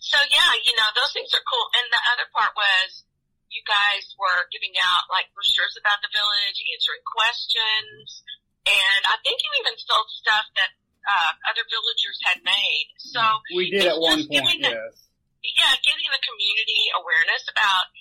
So 0.00 0.16
yeah, 0.32 0.52
you 0.64 0.72
know, 0.74 0.88
those 0.96 1.12
things 1.12 1.28
are 1.36 1.44
cool. 1.44 1.66
And 1.76 1.86
the 1.92 2.00
other 2.16 2.26
part 2.32 2.56
was 2.56 3.04
you 3.52 3.60
guys 3.68 4.08
were 4.16 4.48
giving 4.48 4.72
out 4.80 5.10
like 5.12 5.28
brochures 5.36 5.76
about 5.76 6.00
the 6.00 6.08
village, 6.10 6.56
answering 6.72 7.04
questions, 7.04 8.24
and 8.64 9.02
I 9.04 9.20
think 9.20 9.38
you 9.44 9.50
even 9.60 9.76
sold 9.76 10.08
stuff 10.08 10.46
that 10.56 10.72
uh, 11.04 11.32
other 11.52 11.64
villagers 11.68 12.18
had 12.24 12.38
made. 12.46 12.86
So 13.00 13.20
We 13.52 13.68
did 13.72 13.84
at 13.88 13.96
It's 13.96 14.00
one 14.00 14.22
point, 14.24 14.60
the- 14.64 14.72
yes. 14.72 14.94
yeah, 15.44 15.72
giving 15.84 16.08
the 16.08 16.22
community 16.24 16.82
awareness 16.96 17.44
about 17.52 17.92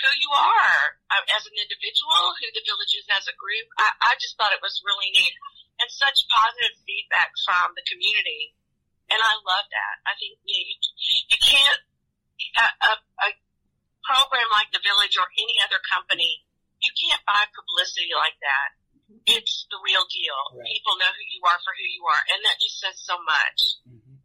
who 0.00 0.10
you 0.20 0.30
are 0.36 0.82
uh, 1.12 1.24
as 1.36 1.44
an 1.48 1.56
individual, 1.56 2.36
who 2.36 2.46
the 2.52 2.64
village 2.64 2.92
is 2.96 3.08
as 3.12 3.24
a 3.28 3.34
group. 3.40 3.64
I, 3.80 4.12
I 4.12 4.20
just 4.20 4.36
thought 4.36 4.52
it 4.52 4.60
was 4.64 4.80
really 4.84 5.08
neat 5.16 5.32
and 5.78 5.88
such 5.92 6.26
positive 6.28 6.76
feedback 6.84 7.32
from 7.44 7.76
the 7.76 7.84
community. 7.84 8.56
And 9.06 9.20
I 9.22 9.34
love 9.44 9.66
that. 9.70 9.94
I 10.02 10.18
think 10.18 10.40
you, 10.42 10.60
you 11.30 11.38
can't, 11.38 11.80
a, 12.58 12.66
a, 12.66 12.92
a 12.96 13.28
program 14.02 14.48
like 14.50 14.70
the 14.74 14.82
village 14.82 15.14
or 15.18 15.26
any 15.38 15.58
other 15.62 15.78
company, 15.82 16.42
you 16.82 16.90
can't 16.94 17.22
buy 17.26 17.46
publicity 17.54 18.10
like 18.14 18.38
that. 18.42 18.68
it's 19.26 19.66
the 19.70 19.78
real 19.82 20.04
deal. 20.10 20.40
Right. 20.54 20.66
People 20.70 20.98
know 20.98 21.10
who 21.10 21.24
you 21.30 21.40
are 21.46 21.60
for 21.62 21.72
who 21.74 21.86
you 21.86 22.02
are, 22.06 22.22
and 22.26 22.40
that 22.46 22.56
just 22.58 22.78
says 22.80 22.96
so 22.98 23.14
much. 23.22 23.58
Mm-hmm. 23.86 24.16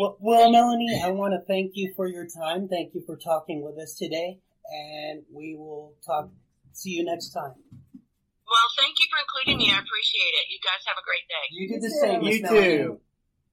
Well, 0.00 0.16
well, 0.20 0.50
Melanie, 0.50 1.00
I 1.04 1.10
want 1.10 1.34
to 1.34 1.40
thank 1.46 1.72
you 1.74 1.92
for 1.94 2.08
your 2.08 2.26
time. 2.26 2.68
Thank 2.68 2.94
you 2.94 3.02
for 3.06 3.16
talking 3.16 3.62
with 3.62 3.78
us 3.78 3.94
today, 3.94 4.40
and 4.68 5.22
we 5.32 5.54
will 5.56 5.94
talk. 6.04 6.30
See 6.72 6.90
you 6.90 7.04
next 7.04 7.30
time. 7.30 7.54
Well, 8.46 8.68
thank 8.76 8.98
you 9.00 9.06
for 9.10 9.18
including 9.20 9.58
me. 9.58 9.72
I 9.72 9.78
appreciate 9.78 10.34
it. 10.36 10.50
You 10.50 10.58
guys 10.62 10.84
have 10.86 10.96
a 11.00 11.04
great 11.04 11.26
day. 11.28 11.44
You 11.50 11.68
did 11.68 11.80
the 11.80 11.88
You 11.88 12.00
same. 12.00 12.22
You 12.22 12.38
too. 12.48 13.00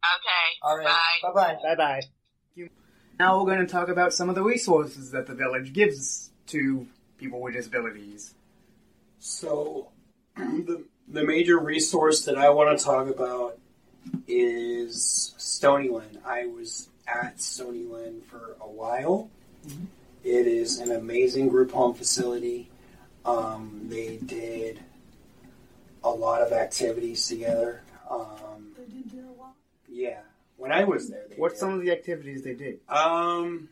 Okay. 0.02 0.48
All 0.64 0.78
right. 0.78 0.88
Bye. 0.88 1.32
Bye 1.34 1.34
bye. 1.34 1.58
Bye 1.64 1.76
bye. 1.76 2.02
Now 3.20 3.38
we're 3.40 3.46
going 3.46 3.66
to 3.66 3.72
talk 3.72 3.90
about 3.90 4.14
some 4.14 4.30
of 4.30 4.36
the 4.36 4.42
resources 4.42 5.12
that 5.12 5.28
the 5.28 5.36
village 5.36 5.74
gives 5.74 6.32
to 6.48 6.88
people 7.20 7.40
with 7.40 7.54
disabilities. 7.54 8.34
So, 9.20 9.90
the 10.36 10.84
the 11.08 11.24
major 11.24 11.60
resource 11.60 12.26
that 12.26 12.36
I 12.36 12.50
want 12.50 12.76
to 12.78 12.84
talk 12.84 13.08
about 13.08 13.60
is 14.28 15.36
Stonyland. 15.38 16.26
I 16.26 16.48
was 16.48 16.90
at 17.08 17.38
Stonyland 17.38 18.24
for 18.24 18.56
a 18.60 18.68
while. 18.68 19.30
Mm-hmm. 19.68 19.86
It 20.24 20.48
is 20.48 20.80
an 20.80 20.92
amazing 20.92 21.50
group 21.50 21.72
home 21.72 21.94
facility. 21.94 22.71
Um, 23.26 23.82
they 23.90 24.18
did 24.18 24.80
a 26.04 26.10
lot 26.10 26.42
of 26.42 26.52
activities 26.52 27.28
together. 27.28 27.84
Um, 28.10 28.74
They 28.78 28.86
did 28.86 29.12
do 29.12 29.20
a 29.20 29.36
lot. 29.40 29.54
yeah, 29.88 30.20
when 30.58 30.72
I 30.72 30.84
was 30.84 31.10
there, 31.10 31.26
they 31.30 31.36
What's 31.36 31.56
did. 31.56 31.60
some 31.60 31.74
of 31.74 31.82
the 31.82 31.92
activities 31.92 32.44
they 32.44 32.56
did? 32.56 32.80
Um, 32.90 33.70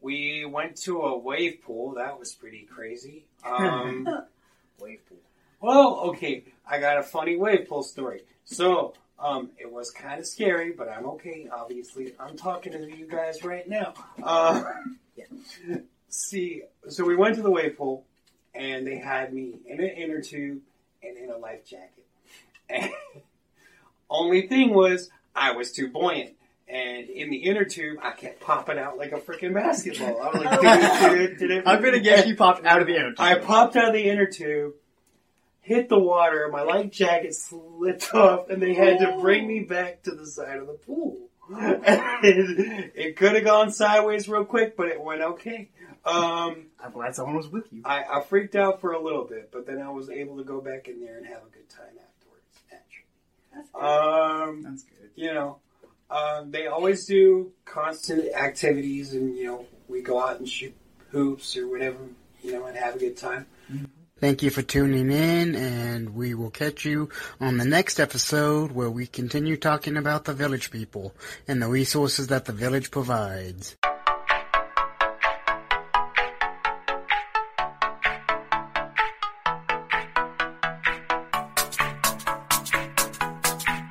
we 0.00 0.44
went 0.46 0.76
to 0.82 1.00
a 1.02 1.18
wave 1.18 1.60
pool. 1.62 1.94
That 1.94 2.18
was 2.18 2.32
pretty 2.34 2.62
crazy. 2.70 3.24
Um, 3.44 4.06
Wave 4.80 5.00
pool. 5.08 5.18
well, 5.60 6.00
okay, 6.10 6.44
I 6.68 6.78
got 6.78 6.98
a 6.98 7.02
funny 7.02 7.36
wave 7.36 7.68
pool 7.68 7.82
story. 7.82 8.22
So, 8.44 8.94
um, 9.18 9.50
it 9.58 9.70
was 9.70 9.90
kind 9.90 10.20
of 10.20 10.26
scary, 10.26 10.70
but 10.72 10.88
I'm 10.88 11.04
okay. 11.06 11.48
Obviously, 11.52 12.14
I'm 12.20 12.36
talking 12.36 12.72
to 12.72 12.96
you 12.96 13.06
guys 13.08 13.42
right 13.42 13.68
now. 13.68 13.92
Uh, 14.22 14.62
see, 16.08 16.62
so 16.88 17.04
we 17.04 17.16
went 17.16 17.36
to 17.36 17.42
the 17.42 17.50
wave 17.50 17.76
pool, 17.76 18.04
and 18.54 18.86
they 18.86 18.96
had 18.96 19.32
me 19.32 19.54
in 19.66 19.80
an 19.80 19.90
inner 19.90 20.20
tube 20.20 20.60
and 21.02 21.16
in 21.16 21.30
a 21.30 21.36
life 21.36 21.64
jacket. 21.64 22.06
And 22.68 22.90
only 24.10 24.46
thing 24.46 24.74
was, 24.74 25.10
I 25.34 25.52
was 25.52 25.72
too 25.72 25.88
buoyant. 25.88 26.34
And 26.68 27.08
in 27.08 27.30
the 27.30 27.36
inner 27.36 27.64
tube, 27.64 27.98
I 28.02 28.10
kept 28.10 28.40
popping 28.40 28.78
out 28.78 28.98
like 28.98 29.12
a 29.12 29.18
freaking 29.18 29.54
basketball. 29.54 30.20
I 30.20 30.26
was 30.26 30.44
like, 30.44 30.60
"Did 30.60 31.20
it, 31.20 31.38
did 31.38 31.50
it, 31.50 31.62
I'm 31.66 31.82
gonna 31.82 31.98
guess 31.98 32.26
you 32.26 32.36
popped 32.36 32.66
out 32.66 32.82
of 32.82 32.86
the 32.86 32.94
inner 32.94 33.08
tube. 33.08 33.20
I 33.20 33.38
popped 33.38 33.74
out 33.76 33.88
of 33.88 33.94
the 33.94 34.04
inner 34.04 34.26
tube, 34.26 34.74
hit 35.62 35.88
the 35.88 35.98
water, 35.98 36.50
my 36.52 36.62
life 36.62 36.90
jacket 36.90 37.34
slipped 37.34 38.12
off, 38.14 38.50
and 38.50 38.60
they 38.60 38.74
had 38.74 38.98
to 38.98 39.16
bring 39.18 39.46
me 39.46 39.60
back 39.60 40.02
to 40.02 40.10
the 40.10 40.26
side 40.26 40.58
of 40.58 40.66
the 40.66 40.74
pool. 40.74 41.16
It 42.20 43.16
could 43.16 43.34
have 43.34 43.44
gone 43.44 43.70
sideways 43.70 44.28
real 44.28 44.44
quick, 44.44 44.76
but 44.76 44.88
it 44.88 45.00
went 45.00 45.22
okay. 45.22 45.70
Um, 46.04 46.66
I'm 46.84 46.92
glad 46.92 47.14
someone 47.14 47.36
was 47.36 47.48
with 47.48 47.72
you. 47.72 47.82
I, 47.84 48.04
I 48.04 48.22
freaked 48.22 48.56
out 48.56 48.80
for 48.80 48.92
a 48.92 49.02
little 49.02 49.24
bit, 49.24 49.50
but 49.52 49.66
then 49.66 49.80
I 49.80 49.90
was 49.90 50.10
able 50.10 50.36
to 50.38 50.44
go 50.44 50.60
back 50.60 50.88
in 50.88 51.00
there 51.00 51.16
and 51.16 51.26
have 51.26 51.42
a 51.42 51.50
good 51.50 51.68
time 51.68 51.86
afterwards. 51.86 52.60
Naturally. 52.70 53.06
That's 53.54 53.70
good. 53.70 53.82
Um, 53.82 54.62
That's 54.62 54.82
good. 54.84 55.10
you 55.16 55.34
know, 55.34 55.58
um, 56.10 56.50
they 56.50 56.66
always 56.66 57.06
do 57.06 57.52
constant 57.64 58.32
activities, 58.34 59.12
and 59.12 59.36
you 59.36 59.44
know, 59.44 59.66
we 59.88 60.00
go 60.00 60.20
out 60.20 60.38
and 60.38 60.48
shoot 60.48 60.74
hoops 61.10 61.56
or 61.56 61.68
whatever, 61.68 61.98
you 62.42 62.52
know, 62.52 62.66
and 62.66 62.76
have 62.76 62.96
a 62.96 62.98
good 62.98 63.16
time. 63.16 63.46
Thank 64.20 64.42
you 64.42 64.50
for 64.50 64.62
tuning 64.62 65.12
in, 65.12 65.54
and 65.54 66.14
we 66.14 66.34
will 66.34 66.50
catch 66.50 66.84
you 66.84 67.08
on 67.40 67.56
the 67.56 67.64
next 67.64 68.00
episode 68.00 68.72
where 68.72 68.90
we 68.90 69.06
continue 69.06 69.56
talking 69.56 69.96
about 69.96 70.24
the 70.24 70.32
village 70.32 70.72
people 70.72 71.14
and 71.46 71.62
the 71.62 71.68
resources 71.68 72.26
that 72.26 72.44
the 72.44 72.52
village 72.52 72.90
provides. 72.90 73.76